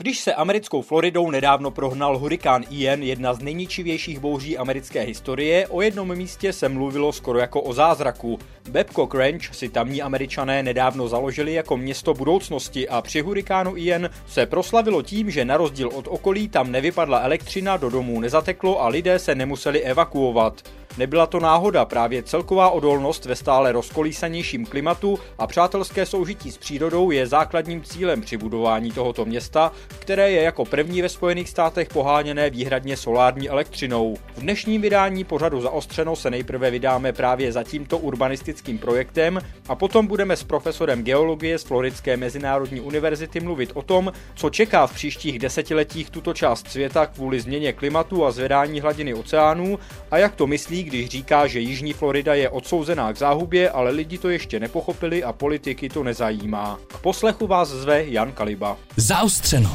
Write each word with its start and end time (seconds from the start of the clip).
Když 0.00 0.20
se 0.20 0.34
americkou 0.34 0.82
Floridou 0.82 1.30
nedávno 1.30 1.70
prohnal 1.70 2.18
hurikán 2.18 2.64
Ian, 2.70 3.02
jedna 3.02 3.34
z 3.34 3.38
nejničivějších 3.38 4.18
bouří 4.18 4.58
americké 4.58 5.00
historie, 5.00 5.68
o 5.68 5.82
jednom 5.82 6.14
místě 6.14 6.52
se 6.52 6.68
mluvilo 6.68 7.12
skoro 7.12 7.38
jako 7.38 7.60
o 7.62 7.72
zázraku. 7.72 8.38
Babcock 8.70 9.14
Ranch 9.14 9.54
si 9.54 9.68
tamní 9.68 10.02
američané 10.02 10.62
nedávno 10.62 11.08
založili 11.08 11.54
jako 11.54 11.76
město 11.76 12.14
budoucnosti 12.14 12.88
a 12.88 13.02
při 13.02 13.20
hurikánu 13.20 13.76
Ian 13.76 14.10
se 14.26 14.46
proslavilo 14.46 15.02
tím, 15.02 15.30
že 15.30 15.44
na 15.44 15.56
rozdíl 15.56 15.88
od 15.88 16.08
okolí 16.08 16.48
tam 16.48 16.72
nevypadla 16.72 17.20
elektřina, 17.20 17.76
do 17.76 17.90
domů 17.90 18.20
nezateklo 18.20 18.82
a 18.82 18.88
lidé 18.88 19.18
se 19.18 19.34
nemuseli 19.34 19.82
evakuovat. 19.82 20.62
Nebyla 20.98 21.26
to 21.26 21.40
náhoda, 21.40 21.84
právě 21.84 22.22
celková 22.22 22.70
odolnost 22.70 23.24
ve 23.24 23.36
stále 23.36 23.72
rozkolísanějším 23.72 24.66
klimatu 24.66 25.18
a 25.38 25.46
přátelské 25.46 26.06
soužití 26.06 26.52
s 26.52 26.58
přírodou 26.58 27.10
je 27.10 27.26
základním 27.26 27.82
cílem 27.82 28.20
při 28.20 28.36
budování 28.36 28.92
tohoto 28.92 29.24
města, 29.24 29.72
které 29.98 30.30
je 30.30 30.42
jako 30.42 30.64
první 30.64 31.02
ve 31.02 31.08
Spojených 31.08 31.48
státech 31.48 31.88
poháněné 31.88 32.50
výhradně 32.50 32.96
solární 32.96 33.48
elektřinou. 33.48 34.16
V 34.36 34.40
dnešním 34.40 34.82
vydání 34.82 35.24
pořadu 35.24 35.60
zaostřeno 35.60 36.16
se 36.16 36.30
nejprve 36.30 36.70
vydáme 36.70 37.12
právě 37.12 37.52
za 37.52 37.62
tímto 37.62 37.98
urbanistickým 37.98 38.78
projektem 38.78 39.40
a 39.68 39.74
potom 39.74 40.06
budeme 40.06 40.36
s 40.36 40.44
profesorem 40.44 41.04
geologie 41.04 41.58
z 41.58 41.64
Floridské 41.64 42.16
mezinárodní 42.16 42.80
univerzity 42.80 43.40
mluvit 43.40 43.70
o 43.74 43.82
tom, 43.82 44.12
co 44.34 44.50
čeká 44.50 44.86
v 44.86 44.94
příštích 44.94 45.38
desetiletích 45.38 46.10
tuto 46.10 46.34
část 46.34 46.70
světa 46.70 47.06
kvůli 47.06 47.40
změně 47.40 47.72
klimatu 47.72 48.24
a 48.24 48.30
zvedání 48.30 48.80
hladiny 48.80 49.14
oceánů 49.14 49.78
a 50.10 50.18
jak 50.18 50.34
to 50.34 50.46
myslí, 50.46 50.87
když 50.88 51.08
říká, 51.08 51.46
že 51.46 51.60
Jižní 51.60 51.92
Florida 51.92 52.34
je 52.34 52.48
odsouzená 52.48 53.12
k 53.12 53.16
záhubě, 53.16 53.70
ale 53.70 53.90
lidi 53.90 54.18
to 54.18 54.28
ještě 54.28 54.60
nepochopili 54.60 55.24
a 55.24 55.32
politiky 55.32 55.88
to 55.88 56.02
nezajímá. 56.02 56.78
K 56.86 56.98
poslechu 56.98 57.46
vás 57.46 57.68
zve 57.68 58.04
Jan 58.04 58.32
Kaliba. 58.32 58.76
Zaostřeno. 58.96 59.74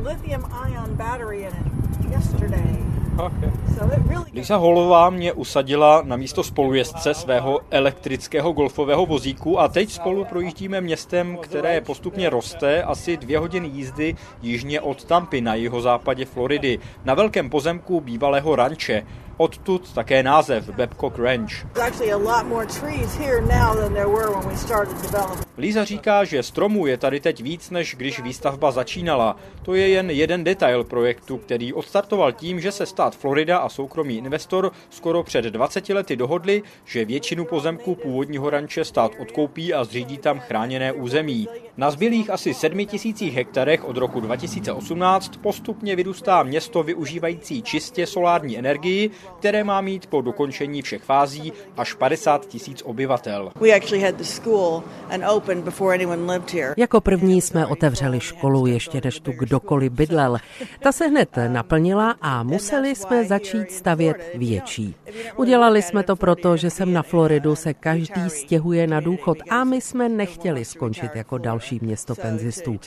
lithium 0.00 0.44
ion 0.66 0.96
battery 0.96 1.44
in 1.44 1.52
it 1.52 2.10
yesterday. 2.10 2.80
Lisa 4.32 4.56
Holová 4.56 5.10
mě 5.10 5.32
usadila 5.32 6.02
na 6.04 6.16
místo 6.16 6.42
spolujezdce 6.42 7.14
svého 7.14 7.60
elektrického 7.70 8.52
golfového 8.52 9.06
vozíku 9.06 9.60
a 9.60 9.68
teď 9.68 9.90
spolu 9.90 10.24
projíždíme 10.24 10.80
městem, 10.80 11.38
které 11.42 11.80
postupně 11.80 12.30
roste 12.30 12.82
asi 12.82 13.16
dvě 13.16 13.38
hodiny 13.38 13.68
jízdy 13.68 14.16
jižně 14.42 14.80
od 14.80 15.04
Tampy 15.04 15.40
na 15.40 15.54
jihozápadě 15.54 16.24
Floridy, 16.24 16.78
na 17.04 17.14
velkém 17.14 17.50
pozemku 17.50 18.00
bývalého 18.00 18.56
ranče. 18.56 19.06
Odtud 19.40 19.92
také 19.92 20.22
název 20.22 20.68
Babcock 20.70 21.18
Ranch. 21.18 21.52
Líza 25.58 25.84
říká, 25.84 26.24
že 26.24 26.42
stromů 26.42 26.86
je 26.86 26.96
tady 26.96 27.20
teď 27.20 27.42
víc, 27.42 27.70
než 27.70 27.94
když 27.98 28.20
výstavba 28.20 28.70
začínala. 28.70 29.36
To 29.62 29.74
je 29.74 29.88
jen 29.88 30.10
jeden 30.10 30.44
detail 30.44 30.84
projektu, 30.84 31.38
který 31.38 31.72
odstartoval 31.72 32.32
tím, 32.32 32.60
že 32.60 32.72
se 32.72 32.86
stát 32.86 33.16
Florida 33.16 33.58
a 33.58 33.68
soukromý 33.68 34.16
investor 34.18 34.72
skoro 34.90 35.22
před 35.22 35.44
20 35.44 35.88
lety 35.88 36.16
dohodli, 36.16 36.62
že 36.84 37.04
většinu 37.04 37.44
pozemků 37.44 37.94
původního 37.94 38.50
ranče 38.50 38.84
stát 38.84 39.12
odkoupí 39.18 39.74
a 39.74 39.84
zřídí 39.84 40.18
tam 40.18 40.40
chráněné 40.40 40.92
území. 40.92 41.48
Na 41.80 41.90
zbylých 41.90 42.30
asi 42.30 42.54
7 42.54 42.86
tisících 42.86 43.34
hektarech 43.34 43.84
od 43.84 43.96
roku 43.96 44.20
2018 44.20 45.36
postupně 45.36 45.96
vyrůstá 45.96 46.42
město 46.42 46.82
využívající 46.82 47.62
čistě 47.62 48.06
solární 48.06 48.58
energii, 48.58 49.10
které 49.38 49.64
má 49.64 49.80
mít 49.80 50.06
po 50.06 50.20
dokončení 50.20 50.82
všech 50.82 51.02
fází 51.02 51.52
až 51.76 51.94
50 51.94 52.46
tisíc 52.46 52.82
obyvatel. 52.82 53.52
Jako 56.76 57.00
první 57.00 57.40
jsme 57.40 57.66
otevřeli 57.66 58.20
školu, 58.20 58.66
ještě 58.66 59.00
než 59.04 59.20
tu 59.20 59.32
kdokoliv 59.32 59.92
bydlel. 59.92 60.38
Ta 60.80 60.92
se 60.92 61.06
hned 61.06 61.28
naplnila 61.48 62.14
a 62.20 62.42
museli 62.42 62.94
jsme 62.94 63.24
začít 63.24 63.72
stavět 63.72 64.30
větší. 64.34 64.94
Udělali 65.36 65.82
jsme 65.82 66.02
to 66.02 66.16
proto, 66.16 66.56
že 66.56 66.70
sem 66.70 66.92
na 66.92 67.02
Floridu 67.02 67.56
se 67.56 67.74
každý 67.74 68.30
stěhuje 68.30 68.86
na 68.86 69.00
důchod 69.00 69.38
a 69.50 69.64
my 69.64 69.80
jsme 69.80 70.08
nechtěli 70.08 70.64
skončit 70.64 71.10
jako 71.14 71.38
další 71.38 71.69
město 71.78 72.14
penzistů. 72.14 72.80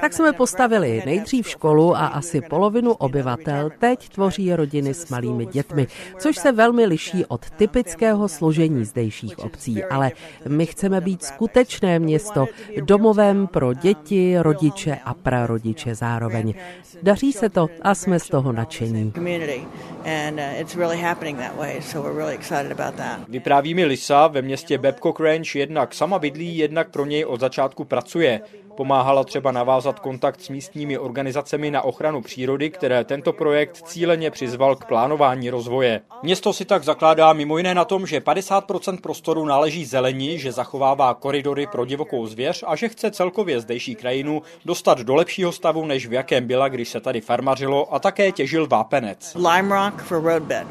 Tak 0.00 0.12
jsme 0.12 0.32
postavili 0.32 1.02
nejdřív 1.06 1.48
školu 1.48 1.96
a 1.96 2.06
asi 2.06 2.40
polovinu 2.40 2.92
obyvatel 2.92 3.70
teď 3.78 4.08
tvoří 4.08 4.54
rodiny 4.54 4.94
s 4.94 5.08
malými 5.08 5.46
dětmi, 5.46 5.86
což 6.18 6.36
se 6.36 6.52
velmi 6.52 6.86
liší 6.86 7.24
od 7.24 7.50
typického 7.50 8.28
složení 8.28 8.84
zdejších 8.84 9.38
obcí, 9.38 9.84
ale 9.84 10.12
my 10.48 10.66
chceme 10.66 11.00
být 11.00 11.22
skutečné 11.22 11.98
město, 11.98 12.46
domovem 12.80 13.46
pro 13.46 13.74
děti, 13.74 14.38
rodiče 14.38 14.98
a 15.04 15.14
prarodiče 15.14 15.94
zároveň. 15.94 16.54
Daří 17.02 17.32
se 17.32 17.48
to 17.48 17.68
a 17.82 17.94
jsme 17.94 18.20
z 18.20 18.28
toho 18.28 18.52
nadšení. 18.52 19.12
Vypráví 23.28 23.74
mi 23.74 23.84
Lisa 23.84 24.26
ve 24.26 24.42
městě 24.42 24.78
Babcock 24.78 25.20
Ranch 25.20 25.56
jednak 25.56 25.94
sama 25.94 26.18
bydlí, 26.18 26.58
jednak 26.58 26.90
pro 26.90 27.06
něj 27.06 27.24
od 27.24 27.40
začátku 27.40 27.84
pracuje. 27.84 28.19
career 28.20 28.42
Pomáhala 28.76 29.24
třeba 29.24 29.52
navázat 29.52 30.00
kontakt 30.00 30.40
s 30.40 30.48
místními 30.48 30.98
organizacemi 30.98 31.70
na 31.70 31.82
ochranu 31.82 32.22
přírody, 32.22 32.70
které 32.70 33.04
tento 33.04 33.32
projekt 33.32 33.82
cíleně 33.84 34.30
přizval 34.30 34.76
k 34.76 34.84
plánování 34.84 35.50
rozvoje. 35.50 36.00
Město 36.22 36.52
si 36.52 36.64
tak 36.64 36.84
zakládá 36.84 37.32
mimo 37.32 37.58
jiné 37.58 37.74
na 37.74 37.84
tom, 37.84 38.06
že 38.06 38.20
50% 38.20 39.00
prostoru 39.00 39.44
náleží 39.44 39.84
zelení, 39.84 40.38
že 40.38 40.52
zachovává 40.52 41.14
koridory 41.14 41.66
pro 41.66 41.84
divokou 41.84 42.26
zvěř 42.26 42.64
a 42.66 42.76
že 42.76 42.88
chce 42.88 43.10
celkově 43.10 43.60
zdejší 43.60 43.94
krajinu 43.94 44.42
dostat 44.64 44.98
do 44.98 45.14
lepšího 45.14 45.52
stavu, 45.52 45.86
než 45.86 46.06
v 46.06 46.12
jakém 46.12 46.46
byla, 46.46 46.68
když 46.68 46.88
se 46.88 47.00
tady 47.00 47.20
farmařilo 47.20 47.94
a 47.94 47.98
také 47.98 48.32
těžil 48.32 48.66
vápenec. 48.66 49.36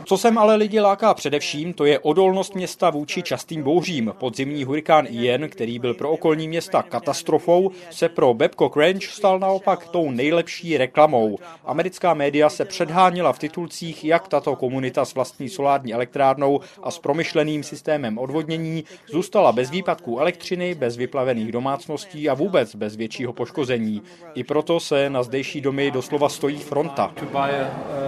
Co 0.06 0.18
sem 0.18 0.38
ale 0.38 0.56
lidi 0.56 0.80
láká 0.80 1.14
především, 1.14 1.74
to 1.74 1.86
je 1.86 2.00
odolnost 2.00 2.56
města 2.56 2.90
vůči 2.90 3.24
častým 3.24 3.64
bouřím. 3.64 4.14
Podzimní 4.18 4.64
hurikán 4.64 5.08
Ian, 5.10 5.50
který 5.50 5.80
byl 5.80 5.94
pro 5.94 6.12
okolní 6.12 6.48
města 6.48 6.84
katastrofou, 6.84 7.72
se 7.92 8.10
pro 8.10 8.34
Babcock 8.34 8.78
Ranch 8.78 9.04
stal 9.04 9.40
naopak 9.40 9.88
tou 9.88 10.12
nejlepší 10.12 10.78
reklamou. 10.78 11.38
Americká 11.66 12.14
média 12.14 12.50
se 12.50 12.66
předháněla 12.66 13.34
v 13.34 13.40
titulcích, 13.40 14.06
jak 14.06 14.28
tato 14.28 14.56
komunita 14.56 15.06
s 15.06 15.14
vlastní 15.14 15.50
solární 15.50 15.94
elektrárnou 15.94 16.60
a 16.84 16.92
s 16.92 17.00
promyšleným 17.00 17.64
systémem 17.64 18.18
odvodnění 18.18 18.84
zůstala 19.12 19.52
bez 19.52 19.70
výpadků 19.70 20.20
elektřiny, 20.20 20.76
bez 20.76 20.98
vyplavených 20.98 21.52
domácností 21.52 22.30
a 22.30 22.34
vůbec 22.34 22.76
bez 22.76 22.96
většího 22.96 23.34
poškození. 23.34 24.02
I 24.36 24.44
proto 24.44 24.80
se 24.80 25.10
na 25.10 25.24
zdejší 25.24 25.62
domy 25.62 25.92
doslova 25.92 26.30
stojí 26.30 26.58
fronta. 26.58 27.14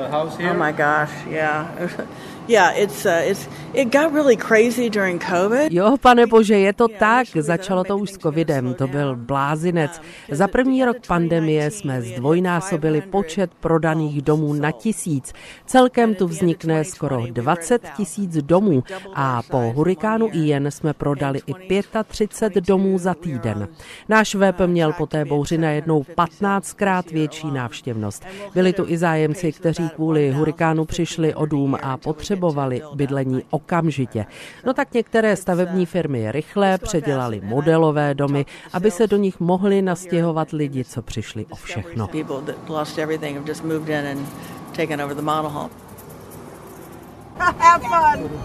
Oh 0.05 0.53
my 0.53 0.73
gosh, 0.73 1.27
yeah. 1.29 1.67
Yeah, 2.47 2.73
it's, 2.77 3.05
uh, 3.05 3.21
it's, 3.23 3.47
it 3.73 3.91
got 3.91 4.13
really 4.13 4.35
crazy 4.35 4.89
during 4.89 5.21
COVID. 5.21 5.71
Jo, 5.71 5.97
pane 5.97 6.27
bože, 6.27 6.59
je 6.59 6.73
to 6.73 6.87
tak. 6.87 7.27
Začalo 7.35 7.83
to 7.83 7.97
už 7.97 8.09
s 8.09 8.17
covidem, 8.17 8.73
to 8.73 8.87
byl 8.87 9.15
blázinec. 9.15 10.01
Za 10.31 10.47
první 10.47 10.85
rok 10.85 10.97
pandemie 11.07 11.71
jsme 11.71 12.01
zdvojnásobili 12.01 13.01
počet 13.01 13.51
prodaných 13.59 14.21
domů 14.21 14.53
na 14.53 14.71
tisíc. 14.71 15.33
Celkem 15.65 16.15
tu 16.15 16.27
vznikne 16.27 16.83
skoro 16.83 17.23
20 17.31 17.81
tisíc 17.97 18.37
domů 18.37 18.83
a 19.13 19.41
po 19.41 19.71
hurikánu 19.75 20.29
Ian 20.33 20.71
jsme 20.71 20.93
prodali 20.93 21.39
i 21.45 21.81
35 22.07 22.65
domů 22.65 22.97
za 22.97 23.13
týden. 23.13 23.67
Náš 24.09 24.35
web 24.35 24.55
měl 24.65 24.93
po 24.93 25.05
té 25.05 25.25
bouři 25.25 25.57
najednou 25.57 26.05
15krát 26.17 27.03
větší 27.11 27.51
návštěvnost. 27.51 28.25
Byli 28.53 28.73
tu 28.73 28.85
i 28.87 28.97
zájemci, 28.97 29.51
kteří 29.51 29.89
kvůli 29.89 30.31
hurikánu 30.31 30.85
přišli 30.85 31.35
o 31.35 31.45
dům 31.45 31.77
a 31.81 31.97
potřebovali 31.97 32.40
potřebovali 32.41 32.81
bydlení 32.93 33.43
okamžitě. 33.49 34.25
No 34.65 34.73
tak 34.73 34.93
některé 34.93 35.35
stavební 35.35 35.85
firmy 35.85 36.31
rychle 36.31 36.77
předělali 36.77 37.41
modelové 37.43 38.13
domy, 38.13 38.45
aby 38.73 38.91
se 38.91 39.07
do 39.07 39.17
nich 39.17 39.39
mohli 39.39 39.81
nastěhovat 39.81 40.51
lidi, 40.51 40.83
co 40.83 41.01
přišli 41.01 41.45
o 41.49 41.55
všechno. 41.55 42.07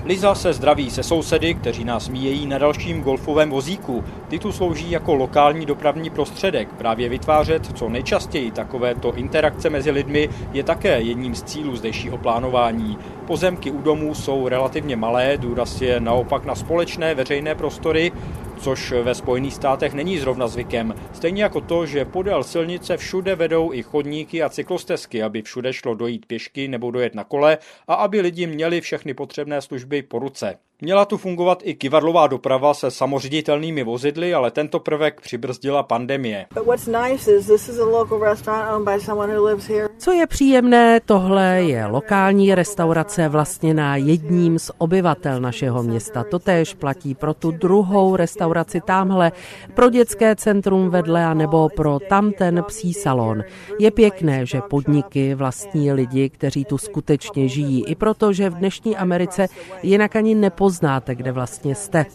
Liza 0.05 0.35
se 0.35 0.53
zdraví 0.53 0.91
se 0.91 1.03
sousedy, 1.03 1.55
kteří 1.55 1.85
nás 1.85 2.09
míjejí 2.09 2.47
na 2.47 2.59
dalším 2.59 3.03
golfovém 3.03 3.50
vozíku. 3.50 4.05
Ty 4.29 4.38
tu 4.38 4.53
slouží 4.53 4.91
jako 4.91 5.15
lokální 5.15 5.67
dopravní 5.67 6.11
prostředek. 6.11 6.69
Právě 6.69 7.09
vytvářet 7.09 7.67
co 7.76 7.88
nejčastěji 7.88 8.50
takovéto 8.50 9.15
interakce 9.15 9.70
mezi 9.70 9.91
lidmi 9.91 10.29
je 10.53 10.65
také 10.65 11.00
jedním 11.00 11.35
z 11.35 11.43
cílů 11.43 11.76
zdejšího 11.76 12.19
plánování. 12.19 12.99
Pozemky 13.26 13.70
u 13.70 13.82
domů 13.82 14.14
jsou 14.14 14.49
relativně 14.49 14.96
malé, 14.96 15.37
důraz 15.37 15.81
je 15.81 16.00
naopak 16.00 16.44
na 16.44 16.55
společné 16.55 17.14
veřejné 17.14 17.55
prostory, 17.55 18.12
což 18.58 18.93
ve 18.93 19.14
Spojených 19.14 19.55
státech 19.55 19.94
není 19.94 20.19
zrovna 20.19 20.49
zvykem. 20.49 20.94
Stejně 21.12 21.43
jako 21.43 21.61
to, 21.61 21.87
že 21.87 22.05
podél 22.05 22.44
silnice 22.44 22.96
všude 22.96 23.37
vedou 23.37 23.73
i 23.73 23.82
chodníky 23.82 24.43
a 24.43 24.49
cyklostezky, 24.49 25.23
aby 25.23 25.43
všude 25.43 25.73
šlo 25.73 25.94
dojít 25.94 26.26
pěšky 26.26 26.69
nebo 26.69 26.90
dojet 26.90 27.14
na 27.14 27.25
kole 27.25 27.58
a 27.88 27.94
aby 27.94 28.20
lidi 28.20 28.46
měli 28.46 28.81
všechny 28.81 29.14
potřebné 29.14 29.62
služby 29.62 30.02
po 30.02 30.19
ruce. 30.19 30.58
Měla 30.81 31.05
tu 31.05 31.17
fungovat 31.17 31.58
i 31.62 31.75
kivadlová 31.75 32.26
doprava 32.26 32.75
se 32.75 32.90
samoředitelnými 32.90 33.84
vozidly, 33.84 34.34
ale 34.34 34.50
tento 34.50 34.81
prvek 34.81 35.20
přibrzdila 35.20 35.82
pandemie. 35.82 36.46
Co 39.99 40.12
je 40.12 40.26
příjemné, 40.26 41.00
tohle 41.00 41.44
je 41.44 41.87
lokální 41.87 42.55
restaurace 42.55 43.28
vlastněná 43.28 43.96
jedním 43.96 44.58
z 44.58 44.70
obyvatel 44.78 45.40
našeho 45.40 45.82
města. 45.82 46.25
Totéž 46.25 46.75
platí 46.75 47.14
pro 47.14 47.34
tu 47.34 47.50
druhou 47.50 48.17
restauraci 48.17 48.81
tamhle, 48.81 49.32
pro 49.75 49.90
dětské 49.90 50.37
centrum 50.37 50.90
vedle 50.90 51.25
a 51.25 51.34
nebo 51.34 51.69
pro 51.76 51.99
tamten 52.08 52.64
psí 52.67 52.94
salon. 52.94 53.43
Je 53.79 53.90
pěkné, 53.90 54.46
že 54.46 54.61
podniky 54.61 55.34
vlastní 55.34 55.93
lidi, 55.93 56.31
kteří 56.31 56.64
tu 56.64 56.79
skutečně 56.79 57.49
žijí, 57.49 57.87
i 57.87 57.94
proto, 57.94 58.32
že 58.32 58.50
v 58.50 58.55
dnešní 58.55 58.96
Americe 58.96 59.49
jinak 59.82 60.17
ani 60.17 60.34
nepo 60.34 60.66
nepoznáte, 60.67 61.15
kde 61.15 61.33
vlastně 61.33 61.75
jste. 61.75 62.07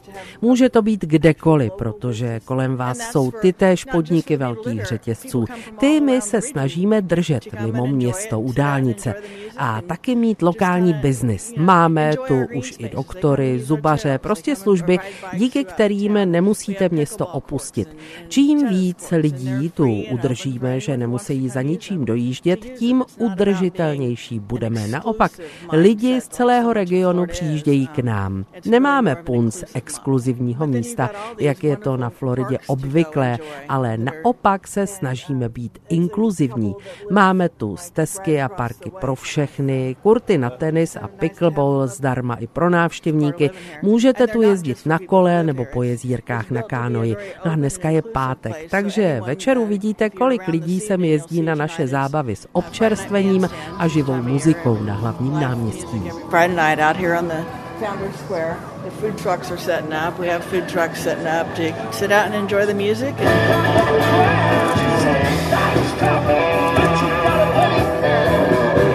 Může 0.41 0.69
to 0.69 0.81
být 0.81 1.01
kdekoliv, 1.05 1.71
protože 1.77 2.39
kolem 2.39 2.75
vás 2.75 2.97
jsou 2.97 3.31
ty 3.31 3.53
též 3.53 3.85
podniky 3.85 4.37
velkých 4.37 4.85
řetězců. 4.85 5.45
Ty 5.79 6.01
my 6.01 6.21
se 6.21 6.41
snažíme 6.41 7.01
držet 7.01 7.45
mimo 7.65 7.87
město 7.87 8.39
u 8.41 8.51
dálnice 8.51 9.15
a 9.57 9.81
taky 9.81 10.15
mít 10.15 10.41
lokální 10.41 10.93
biznis. 10.93 11.53
Máme 11.57 12.13
tu 12.27 12.45
už 12.55 12.73
i 12.79 12.89
doktory, 12.89 13.59
zubaře, 13.59 14.17
prostě 14.17 14.55
služby, 14.55 14.99
díky 15.33 15.63
kterým 15.63 16.13
nemusíte 16.13 16.89
město 16.89 17.27
opustit. 17.27 17.97
Čím 18.27 18.67
víc 18.67 19.11
lidí 19.11 19.69
tu 19.69 20.03
udržíme, 20.11 20.79
že 20.79 20.97
nemusí 20.97 21.49
za 21.49 21.61
ničím 21.61 22.05
dojíždět, 22.05 22.59
tím 22.59 23.03
udržitelnější 23.17 24.39
budeme. 24.39 24.87
Naopak, 24.87 25.31
lidi 25.71 26.21
z 26.21 26.27
celého 26.27 26.73
regionu 26.73 27.25
přijíždějí 27.25 27.87
k 27.87 27.99
nám. 27.99 28.40
Nemáme 28.65 29.15
punc 29.15 29.63
exkluzivního 29.73 30.67
místa, 30.67 31.09
jak 31.39 31.63
je 31.63 31.77
to 31.77 31.97
na 31.97 32.09
Floridě 32.09 32.57
obvyklé, 32.67 33.39
ale 33.69 33.97
naopak 33.97 34.67
se 34.67 34.87
snažíme 34.87 35.49
být 35.49 35.79
inkluzivní. 35.89 36.75
Máme 37.11 37.49
tu 37.49 37.77
stezky 37.77 38.41
a 38.41 38.49
parky 38.49 38.91
pro 39.01 39.15
všechny, 39.15 39.95
kurty 40.03 40.37
na 40.37 40.49
tenis 40.49 40.97
a 41.01 41.07
pickleball 41.07 41.87
zdarma 41.87 42.35
i 42.35 42.47
pro 42.47 42.69
návštěvníky. 42.69 43.49
Můžete 43.81 44.27
tu 44.27 44.41
jezdit 44.41 44.85
na 44.85 44.99
kole 44.99 45.43
nebo 45.43 45.65
po 45.73 45.83
jezírkách 45.83 46.51
na 46.51 46.61
kánoji. 46.61 47.15
No 47.45 47.51
a 47.51 47.55
dneska 47.55 47.89
je 47.89 48.01
pátek, 48.01 48.69
takže 48.69 49.21
večer 49.25 49.57
uvidíte, 49.57 50.09
kolik 50.09 50.47
lidí 50.47 50.79
sem 50.79 51.03
jezdí 51.03 51.41
na 51.41 51.55
naše 51.55 51.87
zábavy 51.87 52.35
s 52.35 52.47
občerstvením 52.51 53.49
a 53.77 53.87
živou 53.87 54.23
muzikou 54.23 54.83
na 54.83 54.93
hlavním 54.93 55.39
náměstí. 55.39 56.01
Friday 56.29 56.47
night 56.47 56.79
out 56.79 56.97
here 56.97 57.19
on 57.19 57.27
the 57.27 57.70
Founders 57.81 58.15
Square. 58.15 58.57
The 58.83 58.91
food 58.91 59.17
trucks 59.17 59.49
are 59.51 59.57
setting 59.57 59.91
up. 59.91 60.19
We 60.19 60.27
have 60.27 60.45
food 60.45 60.69
trucks 60.69 61.01
setting 61.01 61.25
up 61.25 61.55
to 61.55 61.73
sit 61.91 62.11
out 62.11 62.25
and 62.27 62.35
enjoy 62.35 62.65
the 62.65 62.73
music. 62.73 63.15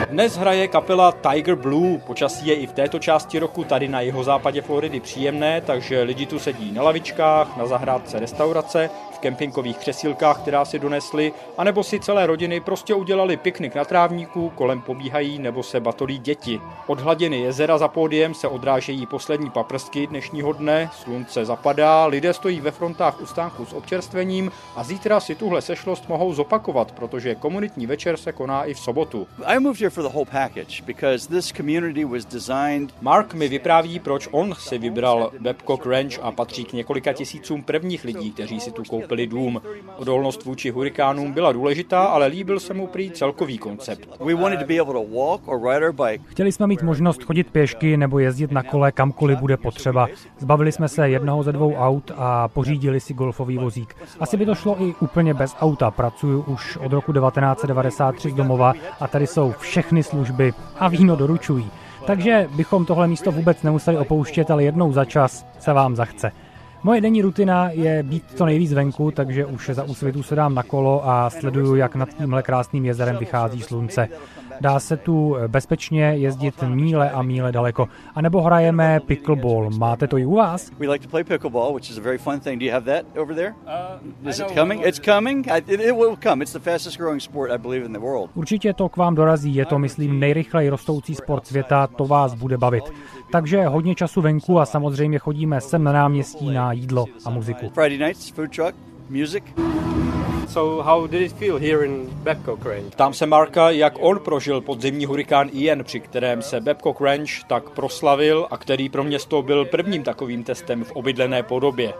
Dnes 0.06 0.36
hraje 0.36 0.68
kapela 0.68 1.12
Tiger 1.12 1.56
Blue. 1.56 1.98
Počasí 1.98 2.46
je 2.46 2.54
i 2.54 2.66
v 2.66 2.72
této 2.72 2.98
části 2.98 3.38
roku 3.38 3.64
tady 3.64 3.88
na 3.88 4.00
jeho 4.00 4.24
západě 4.24 4.62
Floridy 4.62 5.00
příjemné, 5.00 5.60
takže 5.60 6.02
lidi 6.02 6.26
tu 6.26 6.38
sedí 6.38 6.72
na 6.72 6.82
lavičkách, 6.82 7.56
na 7.56 7.66
zahrádce 7.66 8.20
restaurace 8.20 8.90
kempingových 9.26 9.78
křesílkách, 9.78 10.40
která 10.40 10.64
si 10.64 10.78
donesli, 10.78 11.32
anebo 11.58 11.82
si 11.82 12.00
celé 12.00 12.26
rodiny 12.26 12.60
prostě 12.60 12.94
udělali 12.94 13.36
piknik 13.36 13.74
na 13.74 13.84
trávníku, 13.84 14.52
kolem 14.54 14.80
pobíhají 14.80 15.38
nebo 15.38 15.62
se 15.62 15.80
batolí 15.80 16.18
děti. 16.18 16.60
Od 16.86 17.00
hladiny 17.00 17.40
jezera 17.40 17.78
za 17.78 17.88
pódiem 17.88 18.34
se 18.34 18.48
odrážejí 18.48 19.06
poslední 19.06 19.50
paprstky 19.50 20.06
dnešního 20.06 20.52
dne, 20.52 20.90
slunce 20.92 21.44
zapadá, 21.44 22.06
lidé 22.06 22.32
stojí 22.32 22.60
ve 22.60 22.70
frontách 22.70 23.20
u 23.20 23.26
stánku 23.26 23.66
s 23.66 23.72
občerstvením 23.72 24.50
a 24.76 24.84
zítra 24.84 25.20
si 25.20 25.34
tuhle 25.34 25.62
sešlost 25.62 26.08
mohou 26.08 26.34
zopakovat, 26.34 26.92
protože 26.92 27.34
komunitní 27.34 27.86
večer 27.86 28.16
se 28.16 28.32
koná 28.32 28.64
i 28.64 28.74
v 28.74 28.78
sobotu. 28.78 29.26
Mark 33.00 33.34
mi 33.34 33.48
vypráví, 33.48 33.98
proč 33.98 34.28
on 34.30 34.54
si 34.54 34.78
vybral 34.78 35.32
Babcock 35.40 35.86
Ranch 35.86 36.18
a 36.22 36.32
patří 36.32 36.64
k 36.64 36.72
několika 36.72 37.12
tisícům 37.12 37.62
prvních 37.62 38.04
lidí, 38.04 38.30
kteří 38.32 38.60
si 38.60 38.70
tu 38.70 38.82
koupili 38.84 39.15
koupili 39.16 39.26
dům. 39.26 39.62
Odolnost 39.96 40.44
vůči 40.44 40.70
hurikánům 40.70 41.32
byla 41.32 41.52
důležitá, 41.52 42.04
ale 42.04 42.26
líbil 42.26 42.60
se 42.60 42.74
mu 42.74 42.86
prý 42.86 43.10
celkový 43.10 43.58
koncept. 43.58 44.08
Chtěli 46.26 46.52
jsme 46.52 46.66
mít 46.66 46.82
možnost 46.82 47.24
chodit 47.24 47.50
pěšky 47.50 47.96
nebo 47.96 48.18
jezdit 48.18 48.52
na 48.52 48.62
kole 48.62 48.92
kamkoliv 48.92 49.38
bude 49.38 49.56
potřeba. 49.56 50.08
Zbavili 50.38 50.72
jsme 50.72 50.88
se 50.88 51.08
jednoho 51.08 51.42
ze 51.42 51.52
dvou 51.52 51.74
aut 51.74 52.12
a 52.16 52.48
pořídili 52.48 53.00
si 53.00 53.14
golfový 53.14 53.58
vozík. 53.58 53.96
Asi 54.20 54.36
by 54.36 54.46
to 54.46 54.54
šlo 54.54 54.82
i 54.82 54.94
úplně 55.00 55.34
bez 55.34 55.56
auta. 55.60 55.90
Pracuju 55.90 56.44
už 56.46 56.76
od 56.76 56.92
roku 56.92 57.12
1993 57.12 58.30
z 58.30 58.34
domova 58.34 58.72
a 59.00 59.08
tady 59.08 59.26
jsou 59.26 59.54
všechny 59.58 60.02
služby 60.02 60.52
a 60.78 60.88
víno 60.88 61.16
doručují. 61.16 61.70
Takže 62.06 62.48
bychom 62.56 62.84
tohle 62.84 63.08
místo 63.08 63.32
vůbec 63.32 63.62
nemuseli 63.62 63.98
opouštět, 63.98 64.50
ale 64.50 64.64
jednou 64.64 64.92
za 64.92 65.04
čas 65.04 65.46
se 65.58 65.72
vám 65.72 65.96
zachce. 65.96 66.32
Moje 66.86 67.00
denní 67.00 67.22
rutina 67.22 67.70
je 67.70 68.02
být 68.02 68.34
to 68.34 68.46
nejvíc 68.46 68.72
venku, 68.72 69.10
takže 69.10 69.46
už 69.46 69.70
za 69.72 69.82
úsvitu 69.82 70.22
se 70.22 70.34
dám 70.34 70.54
na 70.54 70.62
kolo 70.62 71.08
a 71.08 71.30
sleduju, 71.30 71.74
jak 71.76 71.94
nad 71.94 72.08
tímhle 72.08 72.42
krásným 72.42 72.84
jezerem 72.84 73.16
vychází 73.16 73.62
slunce. 73.62 74.08
Dá 74.60 74.80
se 74.80 74.96
tu 74.96 75.36
bezpečně 75.46 76.02
jezdit 76.04 76.62
míle 76.62 77.10
a 77.10 77.22
míle 77.22 77.52
daleko. 77.52 77.88
A 78.14 78.20
nebo 78.20 78.42
hrajeme 78.42 79.00
pickleball. 79.00 79.70
Máte 79.70 80.06
to 80.06 80.18
i 80.18 80.26
u 80.26 80.34
vás? 80.34 80.70
We 80.78 80.88
like 80.88 81.06
to 81.06 81.10
play 81.10 81.24
pickleball, 81.24 81.74
which 81.74 81.90
is 81.90 81.98
a 81.98 82.00
very 82.00 82.18
fun 82.18 82.40
thing. 82.40 82.60
Do 82.60 82.66
you 82.66 82.72
have 82.72 82.84
that 82.86 83.18
over 83.18 83.34
there? 83.34 83.54
Uh, 83.66 84.28
is 84.28 84.40
it 84.40 84.54
coming? 84.54 84.82
It's 84.86 84.98
coming. 84.98 85.46
It, 85.56 85.68
it 85.68 85.96
will 85.96 86.16
come. 86.22 86.44
It's 86.44 86.52
the 86.52 86.70
fastest 86.70 86.98
growing 86.98 87.20
sport, 87.20 87.50
I 87.50 87.58
believe, 87.58 87.86
in 87.86 87.92
the 87.92 87.98
world. 87.98 88.30
Určitě 88.34 88.72
to 88.72 88.88
k 88.88 88.96
vám 88.96 89.14
dorazí. 89.14 89.54
Je 89.54 89.64
to, 89.64 89.78
myslím, 89.78 90.20
nejrychleji 90.20 90.68
rostoucí 90.68 91.14
sport 91.14 91.46
světa. 91.46 91.86
To 91.86 92.04
vás 92.04 92.34
bude 92.34 92.58
bavit. 92.58 92.84
Takže 93.32 93.66
hodně 93.66 93.94
času 93.94 94.20
venku 94.20 94.60
a 94.60 94.66
samozřejmě 94.66 95.18
chodíme 95.18 95.60
sem 95.60 95.84
na 95.84 95.92
náměstí 95.92 96.50
na 96.50 96.72
jídlo 96.72 97.04
a 97.24 97.30
muziku. 97.30 97.68
Friday 97.68 97.98
nights, 97.98 98.28
food 98.30 98.50
truck, 98.56 98.74
music. 99.10 99.44
So 100.46 100.82
how 100.82 101.06
did 101.06 101.22
it 101.22 101.32
feel 101.32 101.58
here 101.58 101.84
in 101.86 102.06
Babcock 102.10 102.64
Ranch? 102.64 102.94
Tam 102.94 103.14
se 103.14 103.26
Marka, 103.26 103.70
jak 103.70 103.94
on 104.00 104.18
prožil 104.18 104.60
podzimní 104.60 105.06
hurikán 105.06 105.48
Ian, 105.52 105.84
při 105.84 106.00
kterém 106.00 106.42
se 106.42 106.60
Babcock 106.60 107.00
Ranch 107.00 107.44
tak 107.46 107.70
proslavil 107.70 108.46
a 108.50 108.56
který 108.56 108.88
pro 108.88 109.04
město 109.04 109.42
byl 109.42 109.64
prvním 109.64 110.02
takovým 110.02 110.44
testem 110.44 110.84
v 110.84 110.92
obydlené 110.92 111.42
podobě. 111.42 111.92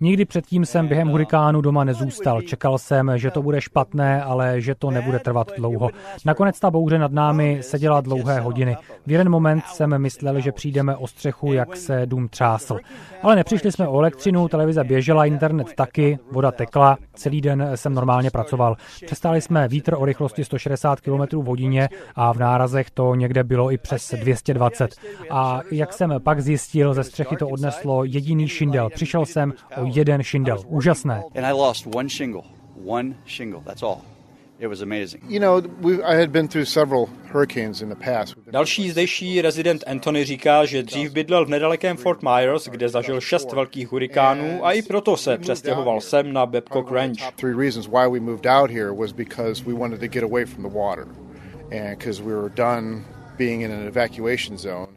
Nikdy 0.00 0.24
předtím 0.24 0.66
jsem 0.66 0.88
během 0.88 1.08
hurikánu 1.08 1.60
doma 1.60 1.84
nezůstal. 1.84 2.42
Čekal 2.42 2.78
jsem, 2.78 3.12
že 3.16 3.30
to 3.30 3.42
bude 3.42 3.60
špatné, 3.60 4.22
ale 4.22 4.60
že 4.60 4.74
to 4.74 4.90
nebude 4.90 5.18
trvat 5.18 5.52
dlouho. 5.56 5.90
Nakonec 6.24 6.60
ta 6.60 6.70
bouře 6.70 6.98
nad 6.98 7.12
námi 7.12 7.58
seděla 7.60 8.00
dlouhé 8.00 8.40
hodiny. 8.40 8.76
V 9.06 9.10
jeden 9.10 9.28
moment 9.28 9.64
jsem 9.66 9.98
myslel, 9.98 10.40
že 10.40 10.52
přijdeme 10.52 10.96
o 10.96 11.06
střechu, 11.06 11.52
jak 11.52 11.76
se 11.76 12.02
dům 12.06 12.28
třásl. 12.28 12.78
Ale 13.22 13.36
nepřišli 13.36 13.72
jsme 13.72 13.88
o 13.88 13.98
elektřinu, 13.98 14.27
televize 14.48 14.84
běžela, 14.84 15.24
internet 15.24 15.66
taky, 15.74 16.18
voda 16.32 16.50
tekla, 16.50 16.98
celý 17.14 17.40
den 17.40 17.70
jsem 17.74 17.94
normálně 17.94 18.30
pracoval. 18.30 18.76
Přestáli 19.06 19.40
jsme 19.40 19.68
vítr 19.68 19.94
o 19.98 20.04
rychlosti 20.04 20.44
160 20.44 21.00
km 21.00 21.36
v 21.36 21.44
hodině 21.44 21.88
a 22.14 22.32
v 22.32 22.38
nárazech 22.38 22.90
to 22.90 23.14
někde 23.14 23.44
bylo 23.44 23.72
i 23.72 23.78
přes 23.78 24.14
220. 24.14 24.90
A 25.30 25.60
jak 25.70 25.92
jsem 25.92 26.14
pak 26.18 26.40
zjistil, 26.40 26.94
ze 26.94 27.04
střechy 27.04 27.36
to 27.36 27.48
odneslo 27.48 28.04
jediný 28.04 28.48
šindel. 28.48 28.90
Přišel 28.90 29.26
jsem 29.26 29.52
o 29.76 29.84
jeden 29.94 30.22
šindel. 30.22 30.58
Úžasné. 30.66 31.22
One 32.86 33.14
shingle, 33.26 33.60
that's 33.64 33.82
all. 33.82 34.00
It 34.60 34.68
was 34.68 34.82
amazing. 34.82 35.22
You 35.28 35.40
know, 35.40 35.60
we, 35.60 36.02
I 36.02 36.16
had 36.16 36.30
been 36.30 36.48
through 36.48 36.64
several 36.64 37.08
Další 38.50 38.90
zdejší 38.90 39.42
rezident 39.42 39.84
Anthony 39.86 40.24
říká, 40.24 40.64
že 40.64 40.82
dřív 40.82 41.12
bydlel 41.12 41.46
v 41.46 41.48
nedalekém 41.48 41.96
Fort 41.96 42.22
Myers, 42.22 42.68
kde 42.68 42.88
zažil 42.88 43.20
šest 43.20 43.52
velkých 43.52 43.88
hurikánů 43.92 44.66
a 44.66 44.72
i 44.72 44.82
proto 44.82 45.16
se 45.16 45.38
přestěhoval 45.38 46.00
sem 46.00 46.32
na 46.32 46.46
Babcock 46.46 46.90
Ranch. 46.90 47.18
And 51.72 51.98
because 51.98 52.22
we 52.22 52.34
were 52.34 52.48
done 52.48 53.04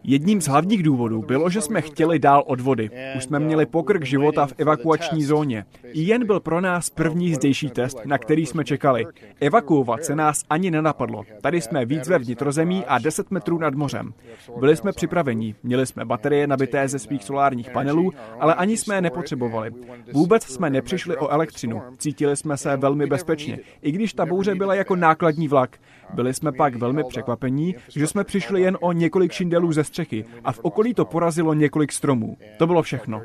Jedním 0.03 0.41
z 0.41 0.47
hlavních 0.47 0.83
důvodů 0.83 1.21
bylo, 1.21 1.49
že 1.49 1.61
jsme 1.61 1.81
chtěli 1.81 2.19
dál 2.19 2.43
od 2.47 2.61
vody. 2.61 2.89
Už 3.17 3.23
jsme 3.23 3.39
měli 3.39 3.65
pokrk 3.65 4.05
života 4.05 4.47
v 4.47 4.53
evakuační 4.57 5.23
zóně. 5.23 5.65
Jen 5.83 6.25
byl 6.25 6.39
pro 6.39 6.61
nás 6.61 6.89
první 6.89 7.33
zdejší 7.35 7.69
test, 7.69 7.97
na 8.05 8.17
který 8.17 8.45
jsme 8.45 8.63
čekali. 8.63 9.05
Evakuovat 9.39 10.03
se 10.03 10.15
nás 10.15 10.43
ani 10.49 10.71
nenapadlo. 10.71 11.23
Tady 11.41 11.61
jsme 11.61 11.85
víc 11.85 12.07
ve 12.07 12.19
vnitrozemí 12.19 12.85
a 12.85 12.99
10 12.99 13.31
metrů 13.31 13.57
nad 13.57 13.75
mořem. 13.75 14.13
Byli 14.59 14.75
jsme 14.75 14.91
připraveni, 14.91 15.55
měli 15.63 15.85
jsme 15.85 16.05
baterie 16.05 16.47
nabité 16.47 16.87
ze 16.87 16.99
svých 16.99 17.23
solárních 17.23 17.69
panelů, 17.69 18.11
ale 18.39 18.53
ani 18.55 18.77
jsme 18.77 18.95
je 18.95 19.01
nepotřebovali. 19.01 19.71
Vůbec 20.13 20.43
jsme 20.43 20.69
nepřišli 20.69 21.17
o 21.17 21.27
elektřinu. 21.27 21.81
Cítili 21.97 22.37
jsme 22.37 22.57
se 22.57 22.77
velmi 22.77 23.05
bezpečně, 23.05 23.59
i 23.81 23.91
když 23.91 24.13
ta 24.13 24.25
bouře 24.25 24.55
byla 24.55 24.75
jako 24.75 24.95
nákladní 24.95 25.47
vlak. 25.47 25.77
Byli 26.13 26.33
jsme 26.33 26.51
pak 26.51 26.75
velmi 26.75 27.03
překvapení, 27.03 27.75
že 27.89 28.07
jsme 28.07 28.23
přišli 28.23 28.61
jen 28.61 28.77
o 28.81 28.91
několik 28.91 29.31
šindelů 29.31 29.73
ze 29.73 29.83
střechy 29.83 30.25
a 30.43 30.51
v 30.51 30.59
okolí 30.59 30.93
to 30.93 31.05
porazilo 31.05 31.53
několik 31.53 31.91
stromů. 31.91 32.37
To 32.57 32.67
bylo 32.67 32.81
všechno. 32.81 33.21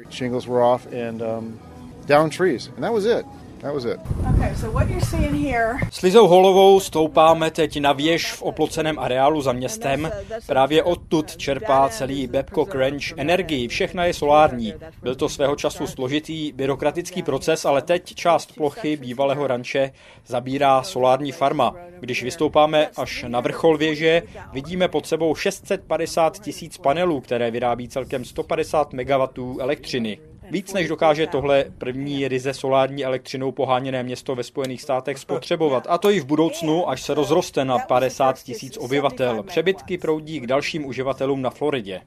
S 5.90 6.02
Lizou 6.02 6.28
Holovou 6.28 6.80
stoupáme 6.80 7.50
teď 7.50 7.80
na 7.80 7.92
věž 7.92 8.32
v 8.32 8.42
oploceném 8.42 8.98
areálu 8.98 9.40
za 9.40 9.52
městem. 9.52 10.10
Právě 10.46 10.82
odtud 10.82 11.36
čerpá 11.36 11.88
celý 11.88 12.26
Babcock 12.26 12.74
Ranch 12.74 13.12
energii. 13.16 13.68
Všechna 13.68 14.04
je 14.04 14.14
solární. 14.14 14.74
Byl 15.02 15.14
to 15.14 15.28
svého 15.28 15.56
času 15.56 15.86
složitý 15.86 16.52
byrokratický 16.52 17.22
proces, 17.22 17.64
ale 17.64 17.82
teď 17.82 18.14
část 18.14 18.54
plochy 18.54 18.96
bývalého 18.96 19.46
ranče 19.46 19.92
zabírá 20.26 20.82
solární 20.82 21.32
farma. 21.32 21.74
Když 22.00 22.22
vystoupáme 22.22 22.88
až 22.96 23.24
na 23.28 23.40
vrchol 23.40 23.78
věže, 23.78 24.22
vidíme 24.52 24.88
pod 24.88 25.06
sebou 25.06 25.34
650 25.34 26.38
tisíc 26.38 26.78
panelů, 26.78 27.20
které 27.20 27.50
vyrábí 27.50 27.88
celkem 27.88 28.24
150 28.24 28.92
MW 28.92 29.60
elektřiny. 29.60 30.18
Víc 30.50 30.72
než 30.72 30.88
dokáže 30.88 31.26
tohle 31.26 31.64
první 31.78 32.28
ryze 32.28 32.54
solární 32.54 33.04
elektřinou 33.04 33.52
poháněné 33.52 34.02
město 34.02 34.34
ve 34.34 34.42
Spojených 34.42 34.82
státech 34.82 35.18
spotřebovat. 35.18 35.86
A 35.88 35.98
to 35.98 36.10
i 36.10 36.20
v 36.20 36.26
budoucnu, 36.26 36.88
až 36.88 37.02
se 37.02 37.14
rozroste 37.14 37.64
na 37.64 37.78
50 37.78 38.42
tisíc 38.42 38.76
obyvatel. 38.76 39.42
Přebytky 39.42 39.98
proudí 39.98 40.40
k 40.40 40.46
dalším 40.46 40.86
uživatelům 40.86 41.42
na 41.42 41.50
Floridě. 41.50 42.00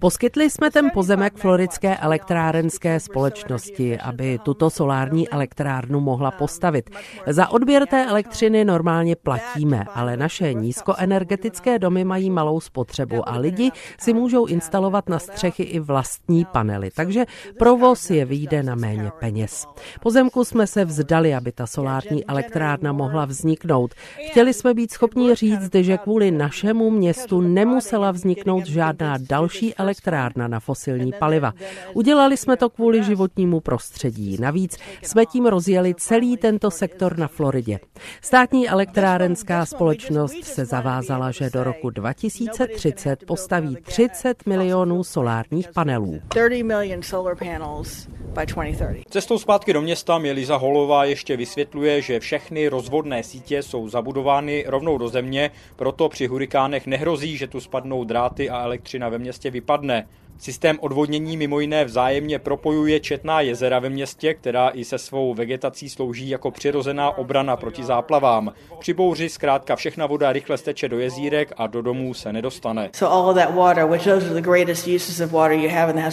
Poskytli 0.00 0.50
jsme 0.50 0.70
ten 0.70 0.90
pozemek 0.94 1.36
floridské 1.36 1.96
elektrárenské 1.96 3.00
společnosti, 3.00 3.98
aby 3.98 4.38
tuto 4.42 4.70
solární 4.70 5.28
elektrárnu 5.28 6.00
mohla 6.00 6.30
postavit. 6.30 6.90
Za 7.26 7.48
odběr 7.48 7.86
té 7.86 8.06
elektřiny 8.06 8.64
normálně 8.64 9.16
platíme, 9.16 9.84
ale 9.94 10.16
naše 10.16 10.54
nízkoenergetické 10.54 11.78
domy 11.78 12.04
mají 12.04 12.30
malou 12.30 12.60
spotřebu 12.60 13.28
a 13.28 13.38
lidi 13.38 13.70
si 13.98 14.12
můžou 14.12 14.46
instalovat 14.46 15.01
instalovat 15.02 15.08
na 15.08 15.18
střechy 15.18 15.62
i 15.62 15.80
vlastní 15.80 16.44
panely, 16.44 16.90
takže 16.96 17.24
provoz 17.58 18.10
je 18.10 18.24
výjde 18.24 18.62
na 18.62 18.74
méně 18.74 19.10
peněz. 19.20 19.66
Pozemku 20.00 20.44
jsme 20.44 20.66
se 20.66 20.84
vzdali, 20.84 21.34
aby 21.34 21.52
ta 21.52 21.66
solární 21.66 22.24
elektrárna 22.24 22.92
mohla 22.92 23.24
vzniknout. 23.24 23.94
Chtěli 24.30 24.54
jsme 24.54 24.74
být 24.74 24.92
schopni 24.92 25.34
říct, 25.34 25.74
že 25.74 25.98
kvůli 25.98 26.30
našemu 26.30 26.90
městu 26.90 27.40
nemusela 27.40 28.10
vzniknout 28.10 28.66
žádná 28.66 29.18
další 29.18 29.74
elektrárna 29.74 30.48
na 30.48 30.60
fosilní 30.60 31.12
paliva. 31.18 31.52
Udělali 31.94 32.36
jsme 32.36 32.56
to 32.56 32.70
kvůli 32.70 33.04
životnímu 33.04 33.60
prostředí. 33.60 34.36
Navíc 34.40 34.78
jsme 35.02 35.26
tím 35.26 35.46
rozjeli 35.46 35.94
celý 35.94 36.36
tento 36.36 36.70
sektor 36.70 37.18
na 37.18 37.28
Floridě. 37.28 37.78
Státní 38.20 38.68
elektrárenská 38.68 39.66
společnost 39.66 40.44
se 40.44 40.64
zavázala, 40.64 41.30
že 41.30 41.50
do 41.50 41.64
roku 41.64 41.90
2030 41.90 43.24
postaví 43.26 43.76
30 43.82 44.46
milionů 44.46 44.91
milionů 44.92 45.04
solárních 45.04 45.68
panelů. 45.74 46.20
Cestou 49.10 49.38
zpátky 49.38 49.72
do 49.72 49.80
města 49.80 50.18
mě 50.18 50.32
Liza 50.32 50.56
Holová 50.56 51.04
ještě 51.04 51.36
vysvětluje, 51.36 52.02
že 52.02 52.20
všechny 52.20 52.68
rozvodné 52.68 53.22
sítě 53.22 53.62
jsou 53.62 53.88
zabudovány 53.88 54.64
rovnou 54.66 54.98
do 54.98 55.08
země, 55.08 55.50
proto 55.76 56.08
při 56.08 56.26
hurikánech 56.26 56.86
nehrozí, 56.86 57.36
že 57.36 57.46
tu 57.46 57.60
spadnou 57.60 58.04
dráty 58.04 58.50
a 58.50 58.62
elektřina 58.64 59.08
ve 59.08 59.18
městě 59.18 59.50
vypadne. 59.50 60.06
Systém 60.42 60.78
odvodnění 60.80 61.36
mimo 61.36 61.60
jiné 61.60 61.84
vzájemně 61.84 62.38
propojuje 62.38 63.00
četná 63.00 63.40
jezera 63.40 63.78
ve 63.78 63.90
městě, 63.90 64.34
která 64.34 64.68
i 64.68 64.84
se 64.84 64.98
svou 64.98 65.34
vegetací 65.34 65.88
slouží 65.88 66.28
jako 66.28 66.50
přirozená 66.50 67.10
obrana 67.10 67.56
proti 67.56 67.84
záplavám. 67.84 68.52
Při 68.78 68.92
bouři 68.94 69.28
zkrátka 69.28 69.76
všechna 69.76 70.06
voda 70.06 70.32
rychle 70.32 70.58
steče 70.58 70.88
do 70.88 70.98
jezírek 70.98 71.52
a 71.56 71.66
do 71.66 71.82
domů 71.82 72.14
se 72.14 72.32
nedostane. 72.32 72.90